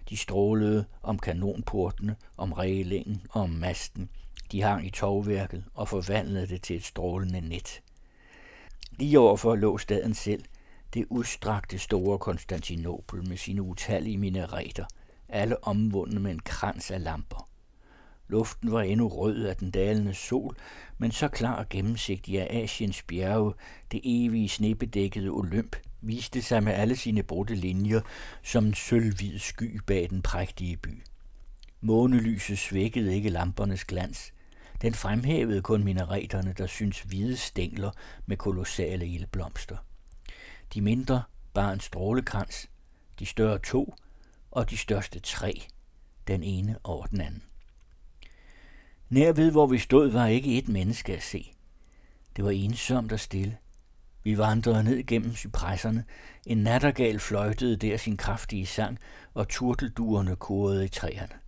De 0.08 0.16
strålede 0.16 0.84
om 1.02 1.18
kanonportene, 1.18 2.16
om 2.36 2.52
reglingen 2.52 3.22
og 3.30 3.42
om 3.42 3.50
masten. 3.50 4.10
De 4.52 4.62
hang 4.62 4.86
i 4.86 4.90
tovværket 4.90 5.64
og 5.74 5.88
forvandlede 5.88 6.46
det 6.46 6.62
til 6.62 6.76
et 6.76 6.84
strålende 6.84 7.40
net. 7.40 7.82
Lige 8.98 9.18
overfor 9.18 9.56
lå 9.56 9.78
staden 9.78 10.14
selv, 10.14 10.44
det 10.94 11.06
udstrakte 11.10 11.78
store 11.78 12.18
Konstantinopel 12.18 13.28
med 13.28 13.36
sine 13.36 13.62
utallige 13.62 14.18
minareter, 14.18 14.84
alle 15.28 15.64
omvundne 15.64 16.20
med 16.20 16.30
en 16.30 16.40
krans 16.40 16.90
af 16.90 17.04
lamper. 17.04 17.48
Luften 18.28 18.72
var 18.72 18.82
endnu 18.82 19.08
rød 19.08 19.44
af 19.44 19.56
den 19.56 19.70
dalende 19.70 20.14
sol, 20.14 20.56
men 20.98 21.12
så 21.12 21.28
klar 21.28 21.54
og 21.54 21.68
gennemsigtig 21.68 22.40
af 22.40 22.62
Asiens 22.62 23.02
bjerge, 23.02 23.54
det 23.92 24.00
evige 24.04 24.48
snebedækkede 24.48 25.28
Olymp, 25.28 25.76
viste 26.00 26.42
sig 26.42 26.62
med 26.62 26.72
alle 26.72 26.96
sine 26.96 27.22
brudte 27.22 27.54
linjer 27.54 28.00
som 28.42 28.66
en 28.66 28.74
sølvhvid 28.74 29.38
sky 29.38 29.80
bag 29.86 30.10
den 30.10 30.22
prægtige 30.22 30.76
by. 30.76 31.02
Månelyset 31.80 32.58
svækkede 32.58 33.14
ikke 33.14 33.30
lampernes 33.30 33.84
glans. 33.84 34.32
Den 34.82 34.94
fremhævede 34.94 35.62
kun 35.62 35.84
minareterne, 35.84 36.52
der 36.58 36.66
synes 36.66 37.00
hvide 37.00 37.36
stængler 37.36 37.90
med 38.26 38.36
kolossale 38.36 39.06
ildblomster. 39.06 39.76
De 40.74 40.80
mindre 40.80 41.22
bar 41.54 41.72
en 41.72 41.80
strålekrans, 41.80 42.70
de 43.18 43.26
større 43.26 43.58
to, 43.58 43.94
og 44.50 44.70
de 44.70 44.76
største 44.76 45.20
tre, 45.20 45.62
den 46.26 46.42
ene 46.42 46.78
over 46.84 47.06
den 47.06 47.20
anden. 47.20 47.42
Nær 49.08 49.32
ved, 49.32 49.50
hvor 49.50 49.66
vi 49.66 49.78
stod, 49.78 50.10
var 50.10 50.26
ikke 50.26 50.58
et 50.58 50.68
menneske 50.68 51.16
at 51.16 51.22
se. 51.22 51.52
Det 52.36 52.44
var 52.44 52.50
ensomt 52.50 53.12
og 53.12 53.20
stille. 53.20 53.58
Vi 54.24 54.38
vandrede 54.38 54.84
ned 54.84 55.06
gennem 55.06 55.34
cypresserne. 55.34 56.04
En 56.46 56.58
nattergal 56.58 57.20
fløjtede 57.20 57.76
der 57.76 57.96
sin 57.96 58.16
kraftige 58.16 58.66
sang, 58.66 58.98
og 59.34 59.48
turtelduerne 59.48 60.36
kurede 60.36 60.84
i 60.84 60.88
træerne. 60.88 61.41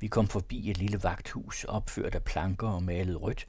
Vi 0.00 0.08
kom 0.08 0.28
forbi 0.28 0.70
et 0.70 0.78
lille 0.78 1.02
vagthus, 1.02 1.64
opført 1.64 2.14
af 2.14 2.22
planker 2.24 2.68
og 2.68 2.82
malet 2.82 3.22
rødt. 3.22 3.48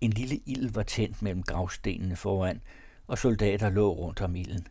En 0.00 0.10
lille 0.10 0.36
ild 0.46 0.70
var 0.70 0.82
tændt 0.82 1.22
mellem 1.22 1.42
gravstenene 1.42 2.16
foran, 2.16 2.60
og 3.06 3.18
soldater 3.18 3.70
lå 3.70 3.92
rundt 3.92 4.20
om 4.20 4.36
ilden. 4.36 4.66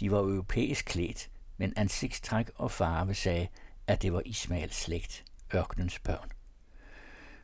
De 0.00 0.10
var 0.10 0.18
europæisk 0.18 0.84
klædt, 0.84 1.30
men 1.56 1.72
ansigtstræk 1.76 2.50
og 2.54 2.70
farve 2.70 3.14
sagde, 3.14 3.48
at 3.86 4.02
det 4.02 4.12
var 4.12 4.22
Ismaels 4.24 4.76
slægt, 4.76 5.24
ørkenens 5.54 5.98
børn. 5.98 6.30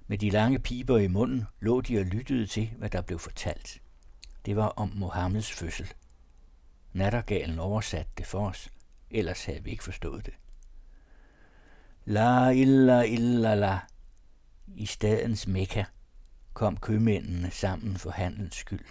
Med 0.06 0.18
de 0.18 0.30
lange 0.30 0.58
piber 0.58 0.98
i 0.98 1.08
munden 1.08 1.44
lå 1.60 1.80
de 1.80 1.98
og 1.98 2.04
lyttede 2.04 2.46
til, 2.46 2.70
hvad 2.78 2.90
der 2.90 3.02
blev 3.02 3.18
fortalt. 3.18 3.82
Det 4.46 4.56
var 4.56 4.68
om 4.68 4.92
Mohammeds 4.94 5.52
fødsel. 5.52 5.92
Nattergalen 6.92 7.58
oversatte 7.58 8.12
det 8.18 8.26
for 8.26 8.48
os, 8.48 8.70
ellers 9.10 9.44
havde 9.44 9.64
vi 9.64 9.70
ikke 9.70 9.84
forstået 9.84 10.26
det. 10.26 10.34
La 12.08 12.50
illa 12.50 13.02
illa 13.04 13.54
la. 13.54 13.78
I 14.76 14.86
stadens 14.86 15.46
Mekka 15.46 15.84
kom 16.54 16.76
købmændene 16.76 17.50
sammen 17.50 17.96
for 17.96 18.10
handelens 18.10 18.54
skyld. 18.54 18.84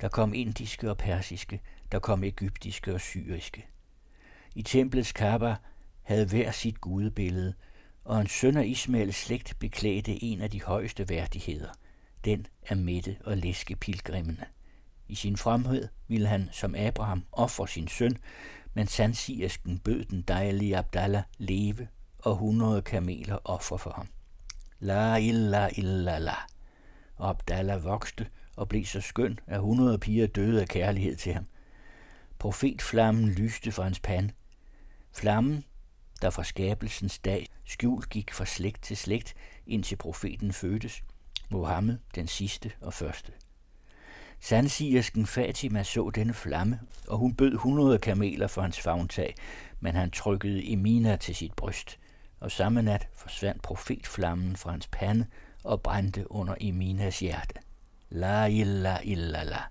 Der 0.00 0.08
kom 0.08 0.34
indiske 0.34 0.90
og 0.90 0.98
persiske, 0.98 1.60
der 1.92 1.98
kom 1.98 2.24
egyptiske 2.24 2.94
og 2.94 3.00
syriske. 3.00 3.66
I 4.54 4.62
templets 4.62 5.12
Kaaba 5.12 5.56
havde 6.02 6.26
hver 6.26 6.50
sit 6.50 6.80
gudebillede, 6.80 7.54
og 8.04 8.20
en 8.20 8.26
søn 8.26 8.56
af 8.56 8.66
Ismaels 8.66 9.16
slægt 9.16 9.56
beklædte 9.58 10.24
en 10.24 10.40
af 10.40 10.50
de 10.50 10.62
højeste 10.62 11.08
værdigheder, 11.08 11.70
den 12.24 12.46
af 12.68 12.76
Mette 12.76 13.16
og 13.24 13.36
Læske 13.36 13.76
pilgrimmene. 13.76 14.46
I 15.08 15.14
sin 15.14 15.36
fremhed 15.36 15.88
ville 16.08 16.28
han 16.28 16.48
som 16.52 16.74
Abraham 16.74 17.24
ofre 17.32 17.68
sin 17.68 17.88
søn, 17.88 18.18
men 18.74 18.86
sandsigersken 18.86 19.78
bød 19.78 20.04
den 20.04 20.22
dejlige 20.22 20.76
Abdallah 20.76 21.22
leve 21.38 21.88
og 22.18 22.36
hundrede 22.36 22.82
kameler 22.82 23.38
offer 23.44 23.76
for 23.76 23.90
ham. 23.90 24.08
La 24.78 25.16
illa 25.16 25.68
illa 25.76 26.18
la. 26.18 26.36
Og 27.16 27.30
Abdallah 27.30 27.84
vokste 27.84 28.26
og 28.56 28.68
blev 28.68 28.84
så 28.84 29.00
skøn, 29.00 29.38
at 29.46 29.60
hundrede 29.60 29.98
piger 29.98 30.26
døde 30.26 30.60
af 30.60 30.68
kærlighed 30.68 31.16
til 31.16 31.32
ham. 31.32 31.46
Profetflammen 32.38 33.28
lyste 33.28 33.72
fra 33.72 33.82
hans 33.82 34.00
pande. 34.00 34.32
Flammen, 35.12 35.64
der 36.22 36.30
fra 36.30 36.44
skabelsens 36.44 37.18
dag 37.18 37.48
skjult 37.64 38.08
gik 38.08 38.32
fra 38.32 38.44
slægt 38.44 38.82
til 38.82 38.96
slægt, 38.96 39.34
indtil 39.66 39.96
profeten 39.96 40.52
fødtes, 40.52 41.02
Mohammed 41.50 41.98
den 42.14 42.26
sidste 42.26 42.72
og 42.80 42.94
første. 42.94 43.32
Sandsigersken 44.44 45.26
Fatima 45.26 45.82
så 45.82 46.10
denne 46.10 46.34
flamme, 46.34 46.80
og 47.08 47.18
hun 47.18 47.34
bød 47.34 47.56
hundrede 47.56 47.98
kameler 47.98 48.46
for 48.46 48.62
hans 48.62 48.80
favntag, 48.80 49.34
men 49.80 49.94
han 49.94 50.10
trykkede 50.10 50.72
Emina 50.72 51.16
til 51.16 51.34
sit 51.34 51.54
bryst, 51.54 51.98
og 52.40 52.50
samme 52.50 52.82
nat 52.82 53.08
forsvandt 53.14 53.62
profetflammen 53.62 54.56
fra 54.56 54.70
hans 54.70 54.86
pande 54.92 55.26
og 55.62 55.82
brændte 55.82 56.32
under 56.32 56.54
Eminas 56.60 57.18
hjerte. 57.18 57.54
La 58.10 58.46
illa 58.46 58.98
illa 59.04 59.44
la. 59.44 59.62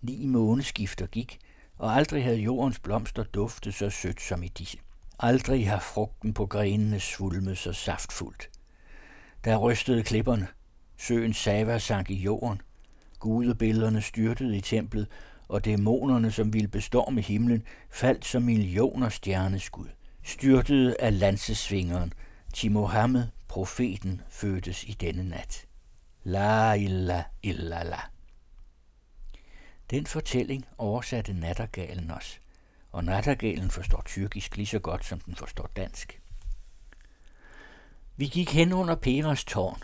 Ni 0.00 0.26
måneskifter 0.26 1.06
gik, 1.06 1.38
og 1.78 1.94
aldrig 1.96 2.24
havde 2.24 2.38
jordens 2.38 2.78
blomster 2.78 3.22
duftet 3.22 3.74
så 3.74 3.90
sødt 3.90 4.20
som 4.20 4.42
i 4.42 4.48
disse. 4.48 4.78
Aldrig 5.18 5.68
har 5.68 5.80
frugten 5.80 6.34
på 6.34 6.46
grenene 6.46 7.00
svulmet 7.00 7.58
så 7.58 7.72
saftfuldt. 7.72 8.50
Der 9.44 9.56
rystede 9.56 10.02
klipperne. 10.02 10.48
Søen 10.98 11.32
Sava 11.32 11.78
sank 11.78 12.10
i 12.10 12.14
jorden. 12.14 12.60
Gudebillederne 13.22 14.02
styrtede 14.02 14.56
i 14.56 14.60
templet, 14.60 15.06
og 15.48 15.64
dæmonerne, 15.64 16.30
som 16.30 16.52
ville 16.52 16.68
bestorme 16.68 17.20
himlen, 17.20 17.62
faldt 17.90 18.24
som 18.24 18.42
millioner 18.42 19.08
stjerneskud. 19.08 19.86
Styrtede 20.22 20.96
af 21.00 21.18
lansesvingeren, 21.18 22.12
til 22.54 22.72
Mohammed, 22.72 23.26
profeten, 23.48 24.20
fødtes 24.28 24.84
i 24.84 24.92
denne 24.92 25.28
nat. 25.28 25.66
La 26.24 26.72
illa 26.72 27.24
illa 27.42 27.82
la. 27.82 28.00
Den 29.90 30.06
fortælling 30.06 30.66
oversatte 30.78 31.32
nattergalen 31.32 32.10
os 32.10 32.40
og 32.92 33.04
nattergalen 33.04 33.70
forstår 33.70 34.02
tyrkisk 34.04 34.56
lige 34.56 34.66
så 34.66 34.78
godt, 34.78 35.04
som 35.04 35.20
den 35.20 35.36
forstår 35.36 35.70
dansk. 35.76 36.20
Vi 38.16 38.26
gik 38.26 38.54
hen 38.54 38.72
under 38.72 38.94
Peras 38.94 39.44
tårn, 39.44 39.82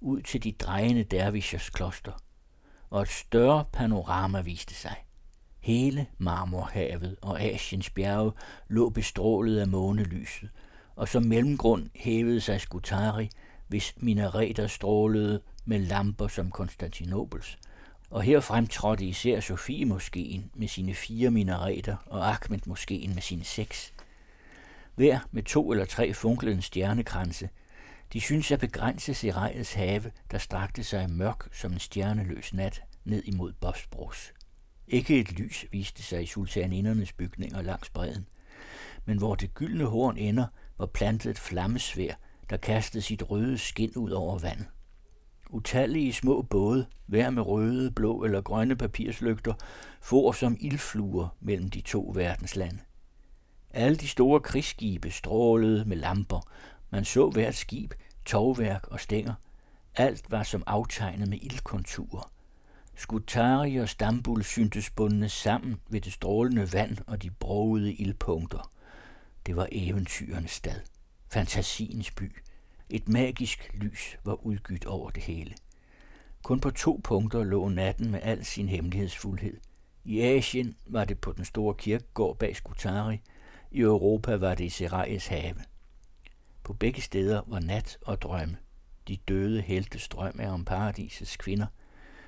ud 0.00 0.22
til 0.22 0.44
de 0.44 0.52
drejende 0.52 1.04
dervishers 1.04 1.70
kloster, 1.70 2.12
og 2.90 3.02
et 3.02 3.08
større 3.08 3.64
panorama 3.72 4.40
viste 4.40 4.74
sig. 4.74 4.96
Hele 5.60 6.06
Marmorhavet 6.18 7.16
og 7.22 7.40
Asiens 7.40 7.90
bjerge 7.90 8.32
lå 8.68 8.90
bestrålet 8.90 9.60
af 9.60 9.68
månelyset, 9.68 10.48
og 10.96 11.08
som 11.08 11.22
mellemgrund 11.22 11.88
hævede 11.94 12.40
sig 12.40 12.60
Skutari, 12.60 13.30
hvis 13.68 13.94
minareter 13.96 14.66
strålede 14.66 15.40
med 15.64 15.78
lamper 15.78 16.28
som 16.28 16.50
Konstantinopels, 16.50 17.58
og 18.10 18.22
her 18.22 18.40
fremtrådte 18.40 19.04
især 19.04 19.40
Sofie-moskeen 19.40 20.50
med 20.54 20.68
sine 20.68 20.94
fire 20.94 21.30
minareter 21.30 21.96
og 22.06 22.28
Ahmed-moskeen 22.28 23.14
med 23.14 23.22
sine 23.22 23.44
seks. 23.44 23.92
Hver 24.94 25.18
med 25.30 25.42
to 25.42 25.72
eller 25.72 25.84
tre 25.84 26.14
funklende 26.14 26.62
stjernekranse. 26.62 27.48
De 28.12 28.20
synes 28.20 28.52
at 28.52 28.60
begrænse 28.60 29.14
Serejets 29.14 29.74
have, 29.74 30.12
der 30.30 30.38
strakte 30.38 30.84
sig 30.84 31.10
mørk 31.10 31.48
som 31.54 31.72
en 31.72 31.78
stjerneløs 31.78 32.54
nat 32.54 32.82
ned 33.04 33.22
imod 33.24 33.52
Bosbros. 33.52 34.32
Ikke 34.88 35.20
et 35.20 35.32
lys 35.32 35.64
viste 35.72 36.02
sig 36.02 36.22
i 36.22 36.26
sultanindernes 36.26 37.12
bygninger 37.12 37.62
langs 37.62 37.90
bredden, 37.90 38.28
men 39.04 39.18
hvor 39.18 39.34
det 39.34 39.54
gyldne 39.54 39.84
horn 39.84 40.16
ender, 40.16 40.46
var 40.78 40.86
plantet 40.86 41.30
et 41.30 41.38
flammesvær, 41.38 42.14
der 42.50 42.56
kastede 42.56 43.02
sit 43.02 43.30
røde 43.30 43.58
skin 43.58 43.92
ud 43.96 44.10
over 44.10 44.38
vandet. 44.38 44.66
Utallige 45.50 46.12
små 46.12 46.42
både, 46.42 46.86
hver 47.06 47.30
med 47.30 47.42
røde, 47.42 47.90
blå 47.90 48.24
eller 48.24 48.40
grønne 48.40 48.76
papirslygter, 48.76 49.54
for 50.00 50.32
som 50.32 50.56
ildfluer 50.60 51.36
mellem 51.40 51.70
de 51.70 51.80
to 51.80 52.12
verdenslande. 52.14 52.78
Alle 53.70 53.96
de 53.96 54.08
store 54.08 54.40
krigsskibe 54.40 55.10
strålede 55.10 55.84
med 55.84 55.96
lamper. 55.96 56.40
Man 56.90 57.04
så 57.04 57.30
hvert 57.30 57.54
skib, 57.54 57.94
tovværk 58.24 58.88
og 58.88 59.00
stænger. 59.00 59.34
Alt 59.94 60.30
var 60.30 60.42
som 60.42 60.62
aftegnet 60.66 61.28
med 61.28 61.38
ildkonturer. 61.42 62.32
Skutari 62.94 63.76
og 63.76 63.88
Stambul 63.88 64.44
syntes 64.44 64.90
bundne 64.90 65.28
sammen 65.28 65.80
ved 65.88 66.00
det 66.00 66.12
strålende 66.12 66.72
vand 66.72 66.98
og 67.06 67.22
de 67.22 67.30
brogede 67.30 67.92
ildpunkter. 67.92 68.72
Det 69.46 69.56
var 69.56 69.68
eventyrens 69.72 70.50
stad, 70.50 70.80
fantasiens 71.28 72.10
by– 72.10 72.32
et 72.88 73.08
magisk 73.08 73.70
lys 73.74 74.16
var 74.24 74.46
udgydt 74.46 74.86
over 74.86 75.10
det 75.10 75.22
hele. 75.22 75.54
Kun 76.42 76.60
på 76.60 76.70
to 76.70 77.00
punkter 77.04 77.44
lå 77.44 77.68
natten 77.68 78.10
med 78.10 78.20
al 78.22 78.44
sin 78.44 78.68
hemmelighedsfuldhed. 78.68 79.56
I 80.04 80.20
Asien 80.20 80.76
var 80.86 81.04
det 81.04 81.18
på 81.18 81.32
den 81.32 81.44
store 81.44 81.74
kirkegård 81.74 82.38
bag 82.38 82.56
Skutari, 82.56 83.20
i 83.70 83.80
Europa 83.80 84.36
var 84.36 84.54
det 84.54 84.64
i 84.64 84.68
Serajes 84.68 85.26
have. 85.26 85.54
På 86.66 86.72
begge 86.72 87.00
steder 87.00 87.42
var 87.46 87.60
nat 87.60 87.98
og 88.02 88.22
drømme. 88.22 88.56
De 89.08 89.16
døde 89.16 89.60
helte 89.60 89.98
strøm 89.98 90.40
er 90.40 90.50
om 90.50 90.64
paradisets 90.64 91.36
kvinder. 91.36 91.66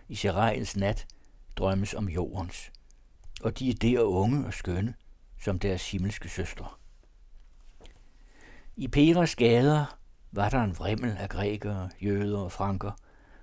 I 0.08 0.14
Serajens 0.14 0.76
nat 0.76 1.06
drømmes 1.56 1.94
om 1.94 2.08
jordens. 2.08 2.72
Og 3.42 3.58
de 3.58 3.70
er 3.70 3.74
der 3.74 4.00
unge 4.00 4.46
og 4.46 4.54
skønne, 4.54 4.94
som 5.40 5.58
deres 5.58 5.90
himmelske 5.90 6.28
søstre. 6.28 6.68
I 8.76 8.88
Peras 8.88 9.36
gader 9.36 9.98
var 10.32 10.48
der 10.48 10.62
en 10.62 10.78
vrimmel 10.78 11.16
af 11.18 11.28
grækere, 11.28 11.90
jøder 12.02 12.38
og 12.38 12.52
franker, 12.52 12.92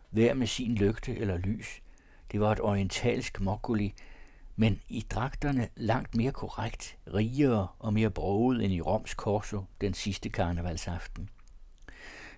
hver 0.10 0.34
med 0.34 0.48
sin 0.48 0.76
lygte 0.76 1.18
eller 1.18 1.38
lys. 1.38 1.82
Det 2.32 2.40
var 2.40 2.52
et 2.52 2.62
orientalsk 2.62 3.42
mokuli, 3.42 3.94
men 4.56 4.82
i 4.90 5.06
dragterne 5.10 5.70
langt 5.76 6.16
mere 6.16 6.32
korrekt, 6.32 6.98
rigere 7.14 7.68
og 7.80 7.94
mere 7.94 8.10
broget 8.10 8.66
end 8.66 8.74
i 8.74 8.82
Roms 8.82 9.14
Korso 9.14 9.64
den 9.82 9.94
sidste 9.94 10.30
karnevalsaften. 10.30 11.30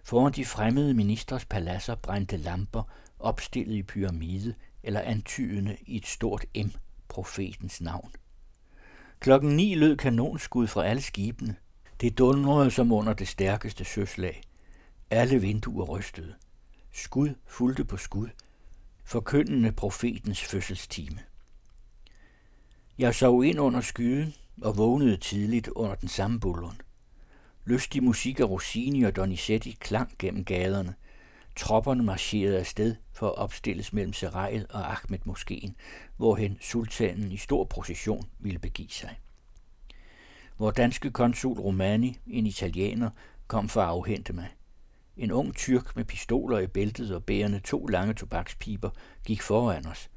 Foran 0.03 0.33
de 0.33 0.45
fremmede 0.45 0.93
ministers 0.93 1.45
paladser 1.45 1.95
brændte 1.95 2.37
lamper, 2.37 2.83
opstillet 3.19 3.75
i 3.75 3.83
pyramide 3.83 4.55
eller 4.83 5.01
antydende 5.01 5.77
i 5.81 5.95
et 5.95 6.07
stort 6.07 6.45
M, 6.55 6.67
profetens 7.07 7.81
navn. 7.81 8.11
Klokken 9.19 9.55
ni 9.55 9.75
lød 9.75 9.97
kanonskud 9.97 10.67
fra 10.67 10.85
alle 10.85 11.01
skibene. 11.01 11.55
Det 12.01 12.17
dundrede 12.17 12.71
som 12.71 12.91
under 12.91 13.13
det 13.13 13.27
stærkeste 13.27 13.85
søslag. 13.85 14.41
Alle 15.09 15.41
vinduer 15.41 15.85
rystede. 15.85 16.35
Skud 16.91 17.29
fulgte 17.47 17.85
på 17.85 17.97
skud, 17.97 18.27
forkyndende 19.03 19.71
profetens 19.71 20.43
fødselstime. 20.43 21.19
Jeg 22.99 23.15
sov 23.15 23.43
ind 23.43 23.59
under 23.59 23.81
skyden 23.81 24.33
og 24.61 24.77
vågnede 24.77 25.17
tidligt 25.17 25.67
under 25.67 25.95
den 25.95 26.09
samme 26.09 26.39
bulleren. 26.39 26.81
Lystig 27.65 28.03
musik 28.03 28.39
af 28.39 28.49
Rossini 28.49 29.03
og 29.03 29.15
Donizetti 29.15 29.77
klang 29.79 30.15
gennem 30.19 30.45
gaderne. 30.45 30.95
Tropperne 31.55 32.03
marcherede 32.03 32.59
afsted 32.59 32.95
for 33.13 33.27
at 33.27 33.35
opstilles 33.35 33.93
mellem 33.93 34.13
Serail 34.13 34.65
og 34.69 34.91
Ahmed 34.91 35.19
Moskeen, 35.23 35.75
hvorhen 36.17 36.57
sultanen 36.61 37.31
i 37.31 37.37
stor 37.37 37.63
procession 37.63 38.23
ville 38.39 38.59
begive 38.59 38.89
sig. 38.89 39.19
Vores 40.59 40.75
danske 40.75 41.11
konsul 41.11 41.59
Romani, 41.59 42.17
en 42.27 42.47
italiener, 42.47 43.09
kom 43.47 43.69
for 43.69 43.81
at 43.81 43.87
afhente 43.87 44.33
mig. 44.33 44.47
En 45.17 45.31
ung 45.31 45.55
tyrk 45.55 45.95
med 45.95 46.05
pistoler 46.05 46.59
i 46.59 46.67
bæltet 46.67 47.15
og 47.15 47.23
bærende 47.23 47.59
to 47.59 47.85
lange 47.85 48.13
tobakspiber 48.13 48.89
gik 49.25 49.41
foran 49.41 49.85
os– 49.85 50.09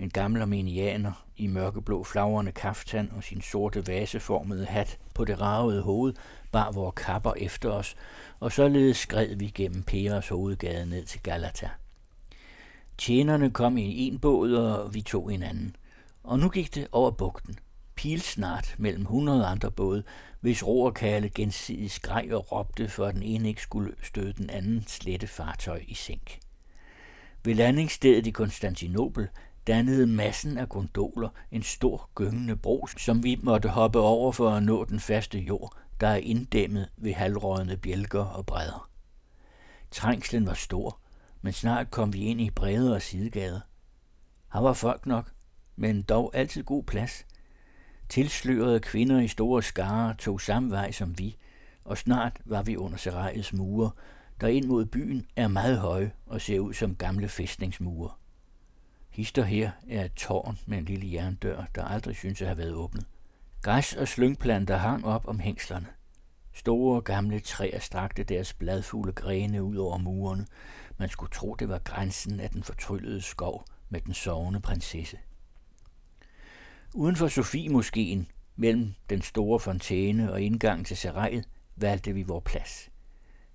en 0.00 0.10
gammel 0.10 0.42
armenianer 0.42 1.26
i 1.36 1.46
mørkeblå 1.46 2.04
flagrende 2.04 2.52
kaftan 2.52 3.12
og 3.16 3.24
sin 3.24 3.40
sorte 3.40 3.86
vaseformede 3.86 4.66
hat 4.66 4.98
på 5.14 5.24
det 5.24 5.40
ragede 5.40 5.82
hoved 5.82 6.14
bar 6.52 6.72
vores 6.72 6.94
kapper 6.96 7.32
efter 7.36 7.70
os, 7.70 7.96
og 8.40 8.52
således 8.52 8.96
skred 8.96 9.34
vi 9.36 9.46
gennem 9.46 9.82
Peres 9.82 10.28
hovedgade 10.28 10.86
ned 10.86 11.04
til 11.04 11.22
Galata. 11.22 11.70
Tjenerne 12.98 13.50
kom 13.50 13.78
i 13.78 14.06
en 14.06 14.18
båd, 14.18 14.54
og 14.54 14.94
vi 14.94 15.02
tog 15.02 15.34
en 15.34 15.42
anden. 15.42 15.76
Og 16.24 16.38
nu 16.38 16.48
gik 16.48 16.74
det 16.74 16.88
over 16.92 17.10
bugten. 17.10 17.58
Pilsnart 17.94 18.74
mellem 18.78 19.04
hundrede 19.04 19.46
andre 19.46 19.70
både, 19.70 20.02
hvis 20.40 20.66
roerkale 20.66 21.28
gensidigt 21.28 21.92
skreg 21.92 22.32
og 22.32 22.52
råbte, 22.52 22.88
for 22.88 23.06
at 23.06 23.14
den 23.14 23.22
ene 23.22 23.48
ikke 23.48 23.62
skulle 23.62 23.94
støde 24.02 24.32
den 24.32 24.50
anden 24.50 24.84
slette 24.86 25.26
fartøj 25.26 25.82
i 25.88 25.94
sænk. 25.94 26.38
Ved 27.44 27.54
landingsstedet 27.54 28.26
i 28.26 28.30
Konstantinopel 28.30 29.28
dannede 29.70 30.06
massen 30.06 30.58
af 30.58 30.68
gondoler 30.68 31.28
en 31.50 31.62
stor 31.62 32.10
gyngende 32.14 32.56
bro, 32.56 32.86
som 32.98 33.24
vi 33.24 33.40
måtte 33.42 33.68
hoppe 33.68 33.98
over 33.98 34.32
for 34.32 34.50
at 34.50 34.62
nå 34.62 34.84
den 34.84 35.00
faste 35.00 35.38
jord, 35.38 35.76
der 36.00 36.06
er 36.06 36.16
inddæmmet 36.16 36.88
ved 36.96 37.12
halvrådende 37.12 37.76
bjælker 37.76 38.24
og 38.24 38.46
bredder. 38.46 38.88
Trængslen 39.90 40.46
var 40.46 40.54
stor, 40.54 41.00
men 41.42 41.52
snart 41.52 41.90
kom 41.90 42.12
vi 42.12 42.18
ind 42.18 42.40
i 42.40 42.50
bredere 42.50 43.00
sidegader. 43.00 43.60
Her 44.52 44.60
var 44.60 44.72
folk 44.72 45.06
nok, 45.06 45.32
men 45.76 46.02
dog 46.02 46.30
altid 46.34 46.62
god 46.62 46.84
plads. 46.84 47.26
Tilslørede 48.08 48.80
kvinder 48.80 49.20
i 49.20 49.28
store 49.28 49.62
skarer 49.62 50.16
tog 50.16 50.40
samme 50.40 50.70
vej 50.70 50.92
som 50.92 51.18
vi, 51.18 51.36
og 51.84 51.98
snart 51.98 52.40
var 52.44 52.62
vi 52.62 52.76
under 52.76 52.98
Serajets 52.98 53.52
mure, 53.52 53.90
der 54.40 54.48
ind 54.48 54.64
mod 54.64 54.84
byen 54.84 55.26
er 55.36 55.48
meget 55.48 55.78
høje 55.78 56.12
og 56.26 56.40
ser 56.40 56.60
ud 56.60 56.74
som 56.74 56.94
gamle 56.94 57.28
fæstningsmure. 57.28 58.10
Hister 59.20 59.44
her 59.44 59.70
er 59.88 60.04
et 60.04 60.12
tårn 60.12 60.58
med 60.66 60.78
en 60.78 60.84
lille 60.84 61.12
jerndør, 61.12 61.64
der 61.74 61.84
aldrig 61.84 62.16
synes 62.16 62.40
at 62.40 62.46
have 62.48 62.58
været 62.58 62.74
åbnet. 62.74 63.06
Græs 63.62 63.94
og 63.94 64.08
slyngplanter 64.08 64.76
hang 64.76 65.04
op 65.04 65.28
om 65.28 65.40
hængslerne. 65.40 65.86
Store 66.52 67.00
gamle 67.00 67.40
træer 67.40 67.78
strakte 67.78 68.24
deres 68.24 68.54
bladfulde 68.54 69.12
grene 69.12 69.62
ud 69.62 69.76
over 69.76 69.98
murene. 69.98 70.46
Man 70.98 71.08
skulle 71.08 71.30
tro, 71.30 71.54
det 71.54 71.68
var 71.68 71.78
grænsen 71.78 72.40
af 72.40 72.50
den 72.50 72.62
fortryllede 72.62 73.20
skov 73.20 73.64
med 73.88 74.00
den 74.00 74.14
sovende 74.14 74.60
prinsesse. 74.60 75.18
Uden 76.94 77.16
for 77.16 77.28
Sofie-moskeen, 77.28 78.26
mellem 78.56 78.94
den 79.10 79.22
store 79.22 79.60
fontæne 79.60 80.32
og 80.32 80.42
indgangen 80.42 80.84
til 80.84 80.96
Serajet, 80.96 81.44
valgte 81.76 82.12
vi 82.12 82.22
vores 82.22 82.44
plads. 82.44 82.89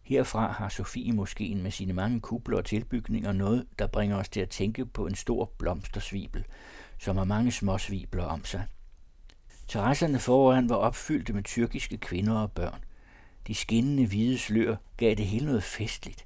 Herfra 0.06 0.52
har 0.52 0.70
Sofie 0.70 1.14
Moskeen 1.14 1.64
med 1.64 1.72
sine 1.72 1.94
mange 1.94 2.22
kubler 2.22 2.58
og 2.58 2.66
tilbygninger 2.66 3.32
noget, 3.32 3.66
der 3.80 3.88
bringer 3.88 4.18
os 4.18 4.30
til 4.30 4.42
at 4.42 4.50
tænke 4.50 4.86
på 4.86 5.08
en 5.08 5.16
stor 5.16 5.52
blomstersvibel, 5.58 6.46
som 7.00 7.18
har 7.18 7.24
mange 7.24 7.52
små 7.52 7.78
svibler 7.78 8.24
om 8.24 8.46
sig. 8.46 8.64
Terrasserne 9.68 10.20
foran 10.20 10.70
var 10.70 10.76
opfyldte 10.76 11.34
med 11.34 11.44
tyrkiske 11.44 11.98
kvinder 11.98 12.34
og 12.34 12.52
børn. 12.52 12.84
De 13.48 13.56
skinnende 13.56 14.06
hvide 14.06 14.38
slør 14.38 14.76
gav 14.98 15.16
det 15.16 15.26
hele 15.26 15.46
noget 15.46 15.64
festligt. 15.64 16.26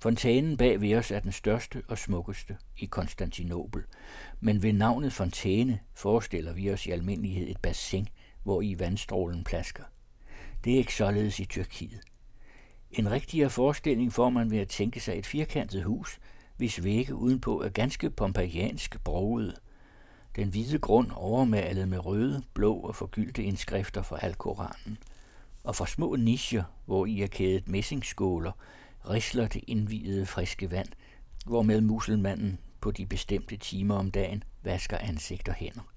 Fontænen 0.00 0.56
bag 0.56 0.80
ved 0.80 0.94
os 0.94 1.10
er 1.10 1.20
den 1.20 1.32
største 1.32 1.82
og 1.88 1.98
smukkeste 1.98 2.56
i 2.76 2.86
Konstantinopel, 2.86 3.82
men 4.40 4.62
ved 4.62 4.72
navnet 4.72 5.12
fontæne 5.12 5.80
forestiller 5.94 6.52
vi 6.52 6.70
os 6.72 6.86
i 6.86 6.90
almindelighed 6.90 7.48
et 7.48 7.60
bassin, 7.62 8.08
hvor 8.42 8.62
i 8.62 8.78
vandstrålen 8.78 9.44
plasker. 9.44 9.84
Det 10.64 10.72
er 10.72 10.78
ikke 10.78 10.94
således 10.94 11.40
i 11.40 11.44
Tyrkiet. 11.44 12.00
En 12.92 13.10
rigtigere 13.10 13.50
forestilling 13.50 14.12
får 14.12 14.30
man 14.30 14.50
ved 14.50 14.58
at 14.58 14.68
tænke 14.68 15.00
sig 15.00 15.18
et 15.18 15.26
firkantet 15.26 15.84
hus, 15.84 16.18
hvis 16.56 16.84
vægge 16.84 17.14
udenpå 17.14 17.62
er 17.62 17.68
ganske 17.68 18.10
pompeiansk 18.10 19.04
broget. 19.04 19.54
Den 20.36 20.48
hvide 20.48 20.78
grund 20.78 21.10
overmalet 21.14 21.88
med 21.88 22.06
røde, 22.06 22.42
blå 22.54 22.74
og 22.74 22.96
forgyldte 22.96 23.42
indskrifter 23.42 24.02
fra 24.02 24.18
Alkoranen. 24.22 24.98
Og 25.64 25.76
for 25.76 25.84
små 25.84 26.16
nischer, 26.16 26.64
hvor 26.86 27.06
i 27.06 27.22
er 27.22 27.26
kædet 27.26 27.68
messingskåler, 27.68 28.52
risler 29.10 29.48
det 29.48 29.64
indvidede 29.66 30.26
friske 30.26 30.70
vand, 30.70 30.88
hvormed 31.46 31.80
muselmanden 31.80 32.58
på 32.80 32.90
de 32.90 33.06
bestemte 33.06 33.56
timer 33.56 33.94
om 33.94 34.10
dagen 34.10 34.44
vasker 34.62 34.98
ansigt 34.98 35.48
og 35.48 35.54
hænder. 35.54 35.92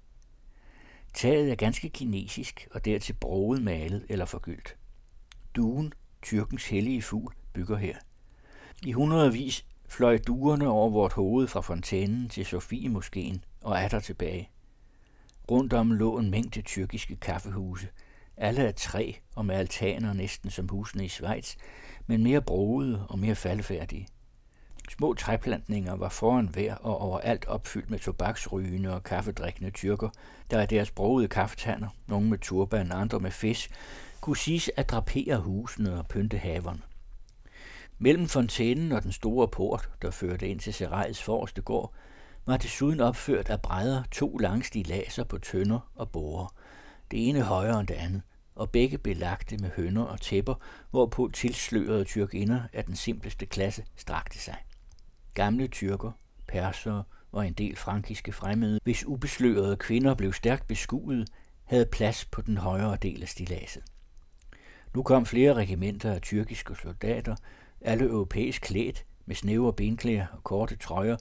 Taget 1.13 1.51
er 1.51 1.55
ganske 1.55 1.89
kinesisk 1.89 2.67
og 2.71 2.85
dertil 2.85 3.13
broget 3.13 3.61
malet 3.61 4.05
eller 4.09 4.25
forgyldt. 4.25 4.75
Duen 5.55 5.93
Tyrkens 6.21 6.67
hellige 6.67 7.01
fugl 7.01 7.33
bygger 7.53 7.77
her. 7.77 7.95
I 8.85 8.91
hundredvis 8.91 9.65
fløj 9.89 10.17
duerne 10.17 10.67
over 10.67 10.89
vort 10.89 11.13
hoved 11.13 11.47
fra 11.47 11.61
fontænen 11.61 12.29
til 12.29 12.45
Sofiemoskeen 12.45 13.43
og 13.61 13.79
er 13.79 13.87
der 13.87 13.99
tilbage. 13.99 14.49
Rundt 15.51 15.73
om 15.73 15.91
lå 15.91 16.17
en 16.17 16.31
mængde 16.31 16.61
tyrkiske 16.61 17.15
kaffehuse, 17.15 17.87
alle 18.37 18.67
af 18.67 18.75
træ 18.75 19.13
og 19.35 19.45
med 19.45 19.55
altaner 19.55 20.13
næsten 20.13 20.49
som 20.49 20.69
husene 20.69 21.05
i 21.05 21.07
Schweiz, 21.07 21.55
men 22.07 22.23
mere 22.23 22.41
brogede 22.41 23.07
og 23.09 23.19
mere 23.19 23.35
faldfærdige. 23.35 24.07
Små 24.89 25.13
træplantninger 25.13 25.95
var 25.95 26.09
foran 26.09 26.47
hver 26.47 26.75
og 26.75 27.01
overalt 27.01 27.45
opfyldt 27.45 27.89
med 27.89 27.99
tobaksrygende 27.99 28.93
og 28.93 29.03
kaffedrikkende 29.03 29.71
tyrker, 29.71 30.09
der 30.51 30.59
er 30.59 30.65
deres 30.65 30.91
brogede 30.91 31.27
kaffetander, 31.27 31.87
nogle 32.07 32.29
med 32.29 32.37
turban, 32.37 32.91
andre 32.91 33.19
med 33.19 33.31
fisk, 33.31 33.71
kunne 34.21 34.37
siges 34.37 34.71
at 34.75 34.89
drapere 34.89 35.37
husene 35.37 35.99
og 35.99 36.07
pynte 36.07 36.37
haverne. 36.37 36.81
Mellem 37.99 38.27
fontænen 38.27 38.91
og 38.91 39.03
den 39.03 39.11
store 39.11 39.47
port, 39.47 39.89
der 40.01 40.11
førte 40.11 40.47
ind 40.47 40.59
til 40.59 40.73
Serajets 40.73 41.23
forreste 41.23 41.61
gård, 41.61 41.93
var 42.45 42.57
desuden 42.57 42.99
opført 42.99 43.49
af 43.49 43.61
brædder 43.61 44.03
to 44.11 44.37
lange 44.37 44.63
stilaser 44.63 45.23
på 45.23 45.37
tønder 45.37 45.91
og 45.95 46.11
borer, 46.11 46.55
det 47.11 47.29
ene 47.29 47.41
højere 47.41 47.79
end 47.79 47.87
det 47.87 47.93
andet, 47.93 48.21
og 48.55 48.69
begge 48.69 48.97
belagte 48.97 49.57
med 49.57 49.69
hønder 49.75 50.03
og 50.03 50.21
tæpper, 50.21 50.55
hvorpå 50.91 51.29
tilslørede 51.33 52.03
tyrkinder 52.03 52.61
af 52.73 52.85
den 52.85 52.95
simpleste 52.95 53.45
klasse 53.45 53.83
strakte 53.95 54.39
sig. 54.39 54.57
Gamle 55.33 55.67
tyrker, 55.67 56.11
persere 56.47 57.03
og 57.31 57.47
en 57.47 57.53
del 57.53 57.75
frankiske 57.75 58.31
fremmede, 58.31 58.79
hvis 58.83 59.05
ubeslørede 59.05 59.77
kvinder 59.77 60.15
blev 60.15 60.33
stærkt 60.33 60.67
beskuet, 60.67 61.27
havde 61.63 61.85
plads 61.85 62.25
på 62.25 62.41
den 62.41 62.57
højere 62.57 62.97
del 63.01 63.21
af 63.21 63.27
stilaset. 63.27 63.83
Nu 64.93 65.03
kom 65.03 65.25
flere 65.25 65.53
regimenter 65.53 66.11
af 66.11 66.21
tyrkiske 66.21 66.75
soldater, 66.75 67.35
alle 67.81 68.05
europæisk 68.05 68.61
klædt, 68.61 69.05
med 69.25 69.35
snævre 69.35 69.73
benklæder 69.73 70.25
og 70.33 70.43
korte 70.43 70.75
trøjer. 70.75 71.17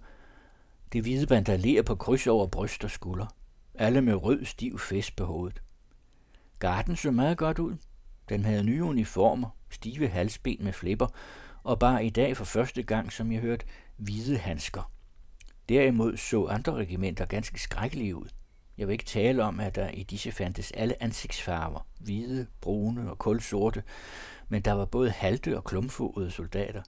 Det 0.92 1.02
hvide 1.02 1.26
bandalerer 1.26 1.82
på 1.82 1.94
kryds 1.94 2.26
over 2.26 2.46
bryst 2.46 2.84
og 2.84 2.90
skulder. 2.90 3.26
Alle 3.74 4.00
med 4.00 4.14
rød, 4.14 4.44
stiv 4.44 4.78
fest 4.78 5.16
på 5.16 5.24
hovedet. 5.24 5.62
Garden 6.58 6.96
så 6.96 7.10
meget 7.10 7.38
godt 7.38 7.58
ud. 7.58 7.76
Den 8.28 8.44
havde 8.44 8.64
nye 8.64 8.84
uniformer, 8.84 9.48
stive 9.70 10.08
halsben 10.08 10.64
med 10.64 10.72
flipper, 10.72 11.06
og 11.62 11.78
bar 11.78 11.98
i 11.98 12.10
dag 12.10 12.36
for 12.36 12.44
første 12.44 12.82
gang, 12.82 13.12
som 13.12 13.32
jeg 13.32 13.40
hørte, 13.40 13.66
hvide 13.96 14.38
handsker. 14.38 14.92
Derimod 15.68 16.16
så 16.16 16.46
andre 16.46 16.74
regimenter 16.74 17.24
ganske 17.24 17.60
skrækkelige 17.60 18.16
ud. 18.16 18.28
Jeg 18.80 18.88
vil 18.88 18.92
ikke 18.92 19.04
tale 19.04 19.44
om, 19.44 19.60
at 19.60 19.74
der 19.74 19.88
i 19.88 20.02
disse 20.02 20.32
fandtes 20.32 20.70
alle 20.70 21.02
ansigtsfarver, 21.02 21.86
hvide, 21.98 22.46
brune 22.60 23.10
og 23.10 23.18
kulsorte, 23.18 23.82
men 24.48 24.62
der 24.62 24.72
var 24.72 24.84
både 24.84 25.10
halte 25.10 25.56
og 25.56 25.64
klumfodede 25.64 26.30
soldater. 26.30 26.82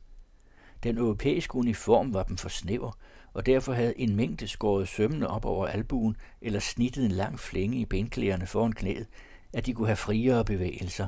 Den 0.83 0.99
europæiske 0.99 1.55
uniform 1.55 2.15
var 2.15 2.23
dem 2.23 2.37
for 2.37 2.49
snæver, 2.49 2.99
og 3.33 3.47
derfor 3.47 3.73
havde 3.73 4.01
en 4.01 4.17
mængde 4.17 4.49
skåret 4.49 4.89
sømmene 4.89 5.29
op 5.29 5.45
over 5.45 5.67
albuen 5.67 6.17
eller 6.41 6.61
snittet 6.61 7.05
en 7.05 7.13
lang 7.13 7.41
flænge 7.41 7.79
i 7.79 7.85
benklæderne 7.85 8.47
foran 8.47 8.73
knæet, 8.73 9.07
at 9.53 9.67
de 9.67 9.75
kunne 9.75 9.89
have 9.89 9.97
friere 9.97 10.45
bevægelser. 10.45 11.07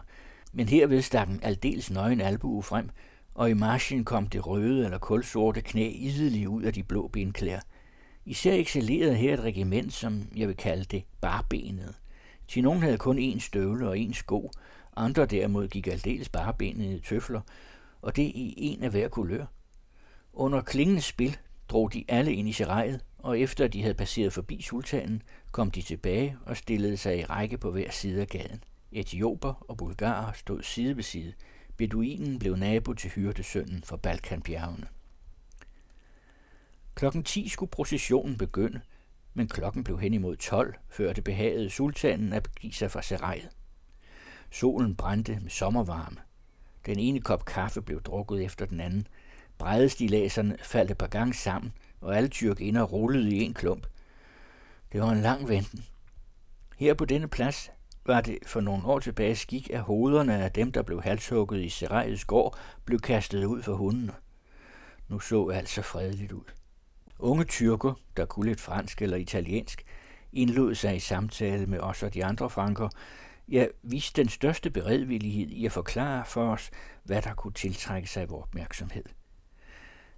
Men 0.52 0.68
herved 0.68 1.02
stak 1.02 1.28
en 1.28 1.40
aldeles 1.42 1.90
nøgen 1.90 2.20
albue 2.20 2.62
frem, 2.62 2.90
og 3.34 3.50
i 3.50 3.54
marchen 3.54 4.04
kom 4.04 4.26
det 4.26 4.46
røde 4.46 4.84
eller 4.84 4.98
kulsorte 4.98 5.60
knæ 5.60 5.90
idelig 5.94 6.48
ud 6.48 6.62
af 6.62 6.72
de 6.72 6.82
blå 6.82 7.08
benklæder. 7.08 7.60
Især 8.26 8.52
excellerede 8.54 9.14
her 9.14 9.34
et 9.34 9.40
regiment, 9.40 9.92
som 9.92 10.28
jeg 10.37 10.48
vil 10.48 10.56
kalde 10.56 10.84
det 10.84 11.04
barbenet. 11.20 11.94
Til 12.48 12.62
nogen 12.62 12.82
havde 12.82 12.98
kun 12.98 13.18
én 13.18 13.38
støvle 13.38 13.88
og 13.88 13.96
én 13.96 14.12
sko, 14.12 14.50
andre 14.96 15.26
derimod 15.26 15.68
gik 15.68 15.87
aldeles 15.87 16.28
barbenet 16.28 16.96
i 16.96 17.00
tøfler, 17.00 17.40
og 18.02 18.16
det 18.16 18.22
i 18.22 18.54
en 18.56 18.82
af 18.82 18.90
hver 18.90 19.08
kulør. 19.08 19.46
Under 20.32 20.60
klingende 20.60 21.02
spil 21.02 21.37
drog 21.68 21.92
de 21.92 22.04
alle 22.08 22.34
ind 22.34 22.48
i 22.48 22.52
serajet, 22.52 23.04
og 23.18 23.40
efter 23.40 23.68
de 23.68 23.82
havde 23.82 23.94
passeret 23.94 24.32
forbi 24.32 24.62
sultanen, 24.62 25.22
kom 25.52 25.70
de 25.70 25.82
tilbage 25.82 26.37
og 26.46 26.56
stillede 26.56 26.96
sig 26.96 27.18
i 27.18 27.24
række 27.24 27.58
på 27.58 27.70
hver 27.70 27.90
side 27.90 28.20
af 28.20 28.28
gaden. 28.28 28.64
Etioper 28.92 29.64
og 29.68 29.76
bulgarer 29.76 30.32
stod 30.32 30.62
side 30.62 30.96
ved 30.96 31.02
side. 31.02 31.32
Beduinen 31.76 32.38
blev 32.38 32.56
nabo 32.56 32.92
til 32.92 33.10
hyrdesønnen 33.10 33.82
fra 33.82 33.96
Balkanbjergene. 33.96 34.87
Klokken 36.94 37.24
10 37.24 37.48
skulle 37.48 37.70
processionen 37.70 38.38
begynde, 38.38 38.80
men 39.35 39.48
klokken 39.48 39.85
blev 39.85 40.00
hen 40.00 40.14
imod 40.14 40.37
12, 40.37 40.74
før 40.88 41.12
det 41.12 41.24
behagede 41.24 41.70
sultanen 41.70 42.33
at 42.33 42.42
begive 42.42 42.72
sig 42.72 42.90
fra 42.90 43.02
serajet. 43.02 43.48
Solen 44.50 44.96
brændte 44.96 45.38
med 45.42 45.50
sommervarme. 45.50 46.16
Den 46.87 46.98
ene 46.98 47.20
kop 47.20 47.44
kaffe 47.44 47.83
blev 47.83 48.02
drukket 48.02 48.44
efter 48.44 48.66
den 48.66 48.80
anden. 48.80 49.07
Bredestilæserne 49.59 50.57
faldt 50.62 50.90
et 50.90 50.98
par 50.98 51.07
gange 51.07 51.35
sammen, 51.35 51.72
og 52.00 52.16
alle 52.16 52.28
tyrkinder 52.28 52.83
rullede 52.83 53.37
i 53.37 53.42
en 53.42 53.54
klump. 53.54 53.87
Det 54.92 55.00
var 55.00 55.11
en 55.11 55.20
lang 55.20 55.48
venten. 55.48 55.85
Her 56.76 56.94
på 56.94 57.04
denne 57.04 57.28
plads 57.28 57.70
var 58.07 58.20
det 58.20 58.38
for 58.46 58.61
nogle 58.61 58.85
år 58.85 58.98
tilbage 58.98 59.37
skik, 59.37 59.70
at 59.70 59.80
hovederne 59.80 60.44
af 60.44 60.52
dem, 60.52 60.72
der 60.72 60.83
blev 60.83 61.02
halshugget 61.02 61.64
i 61.64 61.68
Serajets 61.68 62.24
gård, 62.24 62.59
blev 62.85 63.00
kastet 63.00 63.44
ud 63.44 63.62
for 63.62 63.74
hundene. 63.74 64.12
Nu 65.09 65.20
så 65.20 65.48
alt 65.48 65.68
så 65.68 65.83
fredeligt 65.83 66.33
ud. 66.33 66.44
Unge 67.18 67.44
tyrker, 67.44 67.94
der 68.16 68.24
kunne 68.24 68.46
lidt 68.46 68.61
fransk 68.61 69.03
eller 69.03 69.16
italiensk, 69.16 69.85
indlod 70.33 70.74
sig 70.74 70.96
i 70.96 70.98
samtale 70.98 71.66
med 71.66 71.79
os 71.79 72.03
og 72.03 72.14
de 72.14 72.24
andre 72.24 72.50
franker, 72.50 72.88
ja, 73.48 73.66
viste 73.83 74.22
den 74.22 74.29
største 74.29 74.70
beredvillighed 74.70 75.48
i 75.48 75.66
at 75.66 75.72
forklare 75.72 76.24
for 76.24 76.53
os, 76.53 76.70
hvad 77.05 77.22
der 77.22 77.35
kunne 77.35 77.53
tiltrække 77.53 78.11
sig 78.11 78.31
vores 78.31 78.42
opmærksomhed. 78.42 79.05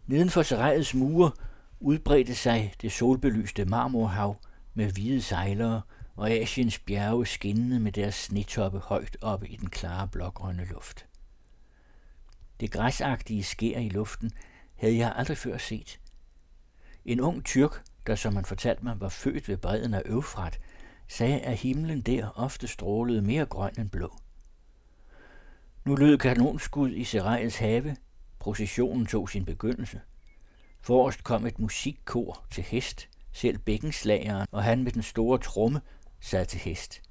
Neden 0.06 0.30
for 0.30 0.42
serejets 0.42 0.94
mure 0.94 1.30
udbredte 1.80 2.34
sig 2.34 2.74
det 2.82 2.92
solbelyste 2.92 3.64
marmorhav 3.64 4.36
med 4.74 4.92
hvide 4.92 5.22
sejlere 5.22 5.82
og 6.16 6.30
Asiens 6.30 6.78
bjerge 6.78 7.26
skinnende 7.26 7.80
med 7.80 7.92
deres 7.92 8.14
snetoppe 8.14 8.78
højt 8.78 9.16
oppe 9.20 9.48
i 9.48 9.56
den 9.56 9.70
klare 9.70 10.08
blågrønne 10.08 10.64
luft. 10.64 11.06
Det 12.60 12.70
græsagtige 12.70 13.42
skær 13.42 13.78
i 13.78 13.88
luften 13.88 14.30
havde 14.74 14.96
jeg 14.96 15.12
aldrig 15.16 15.38
før 15.38 15.58
set. 15.58 16.00
En 17.06 17.20
ung 17.20 17.44
tyrk, 17.44 17.82
der 18.06 18.14
som 18.14 18.34
man 18.34 18.44
fortalte 18.44 18.84
mig 18.84 19.00
var 19.00 19.08
født 19.08 19.48
ved 19.48 19.56
bredden 19.56 19.94
af 19.94 20.02
Øvfrat, 20.06 20.60
sagde, 21.08 21.40
at 21.40 21.56
himlen 21.56 22.00
der 22.00 22.28
ofte 22.28 22.68
strålede 22.68 23.22
mere 23.22 23.46
grøn 23.46 23.72
end 23.78 23.90
blå. 23.90 24.18
Nu 25.84 25.94
lød 25.94 26.18
kanonskud 26.18 26.90
i 26.90 27.04
Serajets 27.04 27.58
have. 27.58 27.96
Processionen 28.38 29.06
tog 29.06 29.30
sin 29.30 29.44
begyndelse. 29.44 30.00
Forrest 30.80 31.24
kom 31.24 31.46
et 31.46 31.58
musikkor 31.58 32.46
til 32.50 32.64
hest. 32.64 33.08
Selv 33.32 33.58
bækkenslageren 33.58 34.46
og 34.50 34.64
han 34.64 34.82
med 34.84 34.92
den 34.92 35.02
store 35.02 35.38
tromme 35.38 35.80
sad 36.20 36.46
til 36.46 36.60
hest. 36.60 37.02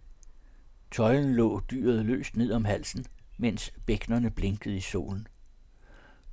Tøjlen 0.91 1.35
lå 1.35 1.61
dyret 1.71 2.05
løst 2.05 2.35
ned 2.35 2.51
om 2.51 2.65
halsen, 2.65 3.05
mens 3.37 3.73
bæknerne 3.85 4.31
blinkede 4.31 4.75
i 4.77 4.81
solen. 4.81 5.27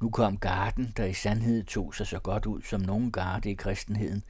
Nu 0.03 0.11
kom 0.11 0.39
garden, 0.39 0.93
der 0.97 1.05
i 1.05 1.13
sandhed 1.13 1.65
tog 1.65 1.95
sig 1.95 2.07
så 2.07 2.19
godt 2.19 2.47
ud 2.47 2.63
som 2.63 2.81
nogen 2.81 3.13
garde 3.13 3.51
i 3.51 3.55
kristenheden. 3.55 4.23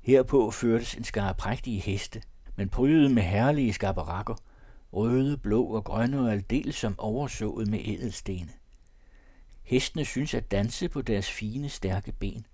Herpå 0.00 0.50
førtes 0.50 0.94
en 0.94 1.04
skare 1.04 1.34
prægtige 1.34 1.80
heste, 1.80 2.22
men 2.56 2.68
prydet 2.68 3.10
med 3.10 3.22
herlige 3.22 3.72
skaberakker, 3.72 4.34
røde, 4.92 5.36
blå 5.36 5.64
og 5.64 5.84
grønne 5.84 6.20
og 6.20 6.32
aldeles 6.32 6.74
som 6.74 6.94
oversået 6.98 7.68
med 7.68 7.78
ædelstene. 7.84 8.50
Hestene 9.62 10.04
synes 10.04 10.34
at 10.34 10.50
danse 10.50 10.88
på 10.88 11.02
deres 11.02 11.30
fine, 11.30 11.68
stærke 11.68 12.12
ben. 12.12 12.46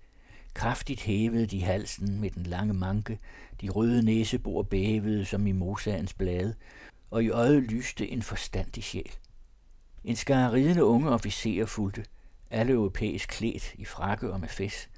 Kraftigt 0.53 1.01
hævede 1.01 1.45
de 1.45 1.63
halsen 1.63 2.21
med 2.21 2.29
den 2.29 2.43
lange 2.43 2.73
manke, 2.73 3.19
de 3.61 3.69
røde 3.69 4.03
næsebor 4.03 4.63
bævede 4.63 5.25
som 5.25 5.47
i 5.47 5.51
mosaens 5.51 6.13
blade, 6.13 6.55
og 7.11 7.23
i 7.23 7.29
øjet 7.29 7.63
lyste 7.63 8.07
en 8.07 8.21
forstandig 8.21 8.83
sjæl. 8.83 9.11
En 10.03 10.15
skare 10.15 10.51
ridende 10.51 10.85
unge 10.85 11.09
officerer 11.09 11.65
fulgte, 11.65 12.05
alle 12.53 12.73
europæisk 12.73 13.29
klædt 13.29 13.73
i 13.75 13.85
frakke 13.85 14.33
og 14.33 14.39
med 14.39 14.49
fæs. 14.49 14.89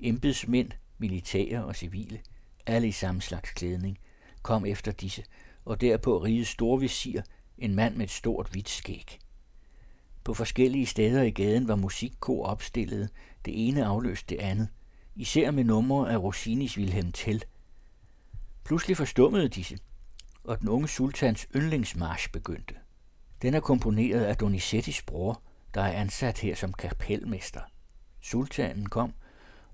Embedsmænd, 0.00 0.70
militære 0.98 1.64
og 1.64 1.76
civile, 1.76 2.20
alle 2.66 2.88
i 2.88 2.92
samme 2.92 3.22
slags 3.22 3.50
klædning, 3.50 3.98
kom 4.42 4.66
efter 4.66 4.92
disse, 4.92 5.24
og 5.64 5.80
derpå 5.80 6.18
rige 6.18 6.44
storvisir, 6.44 7.22
en 7.58 7.74
mand 7.74 7.96
med 7.96 8.04
et 8.04 8.10
stort 8.10 8.48
hvidt 8.50 8.68
skæg. 8.68 9.18
På 10.24 10.34
forskellige 10.34 10.86
steder 10.86 11.22
i 11.22 11.30
gaden 11.30 11.68
var 11.68 11.76
musikkor 11.76 12.46
opstillet, 12.46 13.08
det 13.44 13.68
ene 13.68 13.84
afløste 13.84 14.34
det 14.34 14.42
andet, 14.42 14.68
især 15.14 15.50
med 15.50 15.64
numre 15.64 16.12
af 16.12 16.18
Rossinis 16.18 16.78
Wilhelm 16.78 17.12
Tell. 17.12 17.44
Pludselig 18.64 18.96
forstummede 18.96 19.48
disse, 19.48 19.78
og 20.44 20.60
den 20.60 20.68
unge 20.68 20.88
sultans 20.88 21.46
yndlingsmarsch 21.56 22.32
begyndte. 22.32 22.74
Den 23.42 23.54
er 23.54 23.60
komponeret 23.60 24.24
af 24.24 24.36
Donizettis 24.36 25.02
bror, 25.02 25.42
der 25.74 25.80
er 25.80 25.92
ansat 25.92 26.38
her 26.38 26.54
som 26.54 26.72
kapelmester. 26.72 27.60
Sultanen 28.20 28.88
kom, 28.88 29.14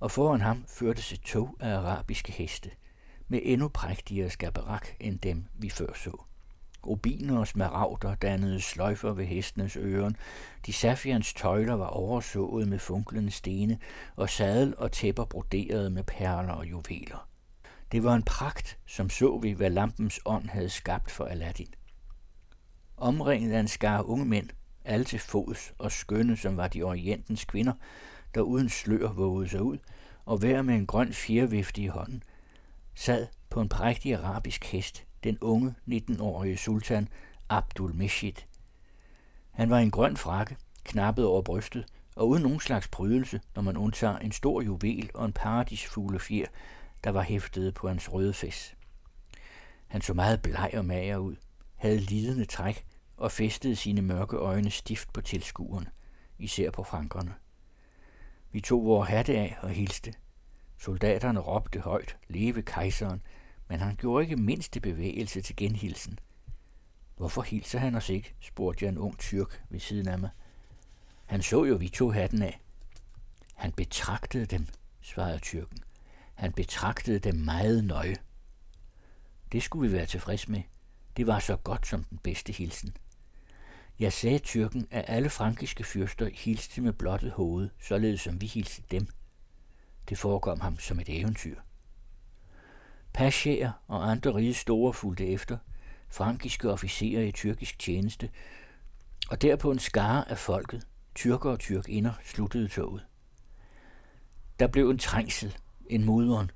og 0.01 0.11
foran 0.11 0.41
ham 0.41 0.65
førtes 0.69 1.13
et 1.13 1.21
tog 1.21 1.57
af 1.61 1.77
arabiske 1.77 2.33
heste, 2.33 2.71
med 3.29 3.41
endnu 3.43 3.69
prægtigere 3.69 4.31
skaberak 4.31 4.89
end 5.01 5.19
dem, 5.19 5.45
vi 5.55 5.71
før 5.71 5.93
så. 5.95 6.23
Rubiner 6.87 7.39
og 7.39 7.47
smaragder 7.47 8.15
dannede 8.15 8.61
sløjfer 8.61 9.13
ved 9.13 9.25
hestenes 9.25 9.77
øren. 9.77 10.17
De 10.67 10.73
safians 10.73 11.35
tøjler 11.35 11.75
var 11.75 11.87
oversået 11.87 12.69
med 12.69 12.79
funklende 12.79 13.31
stene, 13.31 13.79
og 14.17 14.31
sadel 14.31 14.75
og 14.79 14.93
tæpper 14.93 15.25
broderet 15.25 15.93
med 15.93 16.05
perler 16.05 16.53
og 16.53 16.67
juveler. 16.71 17.29
Det 17.93 18.05
var 18.05 18.15
en 18.15 18.23
pragt, 18.23 18.79
som 18.87 19.11
så 19.11 19.39
vi, 19.39 19.51
hvad 19.51 19.71
lampens 19.71 20.21
ånd 20.25 20.49
havde 20.49 20.69
skabt 20.69 21.11
for 21.11 21.25
Aladdin. 21.25 21.75
Omringet 22.97 23.53
af 23.53 23.61
en 23.61 23.69
skar 23.69 24.03
unge 24.03 24.25
mænd, 24.25 24.49
alle 24.85 25.05
til 25.05 25.19
fods 25.19 25.73
og 25.79 25.93
skønne, 25.93 26.37
som 26.37 26.57
var 26.57 26.69
de 26.69 26.83
orientens 26.83 27.45
kvinder, 27.45 27.73
der 28.35 28.40
uden 28.40 28.69
slør 28.69 29.12
vågede 29.12 29.49
sig 29.49 29.62
ud, 29.62 29.79
og 30.25 30.38
hver 30.38 30.62
med 30.62 30.75
en 30.75 30.87
grøn 30.87 31.12
fjervifte 31.12 31.83
i 31.83 31.87
hånden, 31.87 32.23
sad 32.95 33.27
på 33.51 33.61
en 33.61 33.69
prægtig 33.69 34.14
arabisk 34.14 34.64
hest 34.64 35.05
den 35.25 35.38
unge 35.40 35.75
19-årige 35.88 36.57
sultan 36.57 37.09
Abdul 37.49 37.95
Meshid. 37.95 38.33
Han 39.51 39.71
var 39.71 39.79
en 39.79 39.90
grøn 39.90 40.16
frakke, 40.16 40.57
knappet 40.85 41.25
over 41.25 41.43
brystet, 41.43 41.87
og 42.16 42.29
uden 42.29 42.43
nogen 42.43 42.61
slags 42.61 42.88
prydelse, 42.88 43.40
når 43.55 43.62
man 43.62 43.77
undtager 43.77 44.19
en 44.19 44.33
stor 44.33 44.62
juvel 44.62 45.11
og 45.14 45.25
en 45.25 45.33
paradisfugle 45.33 46.19
fjer, 46.19 46.47
der 47.05 47.11
var 47.11 47.23
hæftet 47.23 47.75
på 47.75 47.88
hans 47.88 48.12
røde 48.12 48.33
fes. 48.33 48.75
Han 49.87 50.01
så 50.01 50.14
meget 50.14 50.43
bleg 50.43 50.71
og 50.75 50.85
mager 50.85 51.16
ud, 51.16 51.37
havde 51.77 51.99
lidende 51.99 52.45
træk 52.45 52.87
og 53.21 53.33
festede 53.33 53.77
sine 53.77 54.03
mørke 54.03 54.37
øjne 54.37 54.71
stift 54.71 55.13
på 55.13 55.21
tilskuerne, 55.21 55.91
især 56.39 56.71
på 56.71 56.85
frankerne. 56.85 57.35
Vi 58.53 58.61
tog 58.61 58.85
vores 58.85 59.09
hatte 59.09 59.39
af 59.39 59.57
og 59.63 59.71
hilste. 59.71 60.15
Soldaterne 60.79 61.41
råbte 61.41 61.81
højt, 61.81 62.17
leve 62.29 62.63
kejseren, 62.63 63.23
men 63.69 63.81
han 63.81 63.97
gjorde 63.97 64.25
ikke 64.25 64.37
mindste 64.37 64.81
bevægelse 64.81 65.41
til 65.41 65.57
genhilsen. 65.57 66.19
Hvorfor 67.17 67.43
hilser 67.43 67.79
han 67.79 67.95
os 67.95 68.09
ikke, 68.09 68.35
spurgte 68.41 68.85
jeg 68.85 68.93
en 68.93 68.99
ung 68.99 69.19
tyrk 69.19 69.63
ved 69.71 69.81
siden 69.81 70.09
af 70.09 70.19
mig. 70.19 70.31
Han 71.27 71.43
så 71.43 71.65
jo, 71.65 71.75
vi 71.75 71.89
tog 71.89 72.15
hatten 72.15 72.43
af. 72.43 72.61
Han 73.55 73.73
betragtede 73.73 74.47
dem, 74.47 74.67
svarede 75.01 75.39
tyrken. 75.39 75.79
Han 76.35 76.53
betragtede 76.53 77.19
dem 77.19 77.35
meget 77.35 77.85
nøje. 77.85 78.17
Det 79.53 79.63
skulle 79.63 79.91
vi 79.91 79.97
være 79.97 80.07
tilfreds 80.07 80.49
med. 80.49 80.63
Det 81.17 81.27
var 81.27 81.39
så 81.39 81.57
godt 81.57 81.87
som 81.87 82.05
den 82.05 82.19
bedste 82.19 82.53
hilsen. 82.53 82.97
Jeg 84.01 84.13
sagde 84.13 84.39
tyrken, 84.39 84.87
at 84.91 85.05
alle 85.09 85.31
frankiske 85.31 85.85
fyrster 85.85 86.31
hilste 86.35 86.81
med 86.81 86.93
blottet 86.93 87.31
hoved, 87.33 87.69
således 87.81 88.21
som 88.21 88.41
vi 88.41 88.47
hilste 88.47 88.83
dem. 88.91 89.07
Det 90.09 90.19
forekom 90.19 90.61
ham 90.61 90.79
som 90.79 91.01
et 91.01 91.21
eventyr. 91.21 91.57
Pascher 93.13 93.73
og 93.89 94.11
andre 94.11 94.35
rige 94.35 94.55
store 94.55 94.93
fulgte 94.93 95.27
efter, 95.27 95.59
frankiske 96.09 96.71
officerer 96.71 97.23
i 97.23 97.33
tyrkisk 97.33 97.79
tjeneste, 97.79 98.31
og 99.31 99.43
derpå 99.43 99.71
en 99.71 99.79
skare 99.79 100.31
af 100.31 100.39
folket, 100.39 100.87
tyrker 101.15 101.51
og 101.51 101.59
tyrkinder, 101.59 102.13
sluttede 102.25 102.69
toget. 102.69 103.07
Der 104.59 104.67
blev 104.67 104.91
en 104.91 104.99
trængsel, 104.99 105.57
en 105.91 106.05
mudren, 106.05 106.51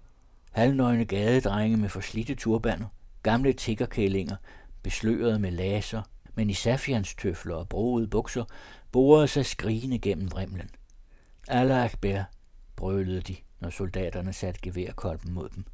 halvnøgne 0.53 1.05
gadedrenge 1.05 1.77
med 1.77 1.89
forslidte 1.89 2.35
turbaner, 2.35 2.87
gamle 3.23 3.53
tiggerkællinger, 3.53 4.37
besløret 4.83 5.41
med 5.41 5.51
laser, 5.51 6.03
men 6.35 6.51
i 6.51 6.55
safianstøfler 6.55 7.55
og 7.55 7.69
broede 7.69 8.09
bukser, 8.09 8.45
borede 8.93 9.29
sig 9.29 9.47
skrigende 9.47 9.99
gennem 9.99 10.33
vrimlen. 10.33 10.71
Allah 11.49 11.85
Akbar, 11.85 12.31
brølede 12.77 13.21
de, 13.21 13.37
når 13.61 13.71
soldaterne 13.71 14.33
satte 14.33 14.61
geværkolben 14.63 15.33
mod 15.33 15.49
dem. 15.49 15.65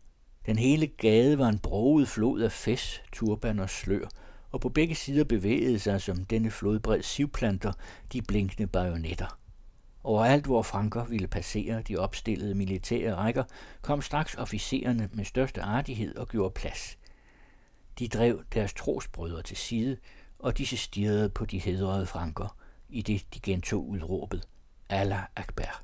Den 0.47 0.59
hele 0.59 0.87
gade 0.87 1.39
var 1.39 1.49
en 1.49 1.59
broget 1.59 2.09
flod 2.09 2.41
af 2.41 2.53
fes, 2.53 3.03
turban 3.13 3.59
og 3.59 3.71
slør, 3.71 4.09
og 4.51 4.61
på 4.61 4.69
begge 4.69 4.95
sider 4.95 5.25
bevægede 5.25 5.79
sig 5.79 6.01
som 6.01 6.25
denne 6.25 6.51
flodbred 6.51 7.03
sivplanter 7.03 7.73
de 8.13 8.23
blinkende 8.23 8.67
bajonetter. 8.67 9.39
Overalt, 10.05 10.47
hvor 10.47 10.63
franker 10.63 11.05
ville 11.05 11.29
passere 11.29 11.83
de 11.83 11.97
opstillede 11.97 12.55
militære 12.55 13.15
rækker, 13.15 13.45
kom 13.83 14.03
straks 14.03 14.35
officererne 14.35 15.09
med 15.13 15.25
største 15.25 15.63
artighed 15.63 16.17
og 16.17 16.29
gjorde 16.29 16.55
plads. 16.55 16.99
De 17.99 18.09
drev 18.09 18.43
deres 18.55 18.75
trosbrødre 18.75 19.43
til 19.43 19.57
side, 19.57 19.97
og 20.43 20.59
disse 20.59 20.77
stirrede 20.77 21.29
på 21.29 21.45
de 21.45 21.59
hedrede 21.59 22.07
franker, 22.07 22.57
i 22.89 23.03
det 23.03 23.35
de 23.35 23.41
gentog 23.41 23.89
udråbet 23.89 24.49
Allah 24.89 25.23
Akbar. 25.37 25.83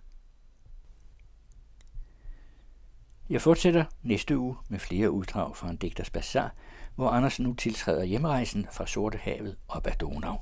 Jeg 3.31 3.43
fortsætter 3.43 3.85
næste 4.03 4.39
uge 4.39 4.57
med 4.69 4.79
flere 4.79 5.11
uddrag 5.11 5.57
fra 5.57 5.71
en 5.71 5.77
digters 5.77 6.11
bazar, 6.11 6.55
hvor 6.95 7.09
Anders 7.09 7.41
nu 7.41 7.55
tiltræder 7.55 8.05
hjemrejsen 8.05 8.67
fra 8.73 8.87
Sorte 8.87 9.19
Havet 9.19 9.57
op 9.69 9.87
ad 9.87 9.93
Donau. 10.01 10.37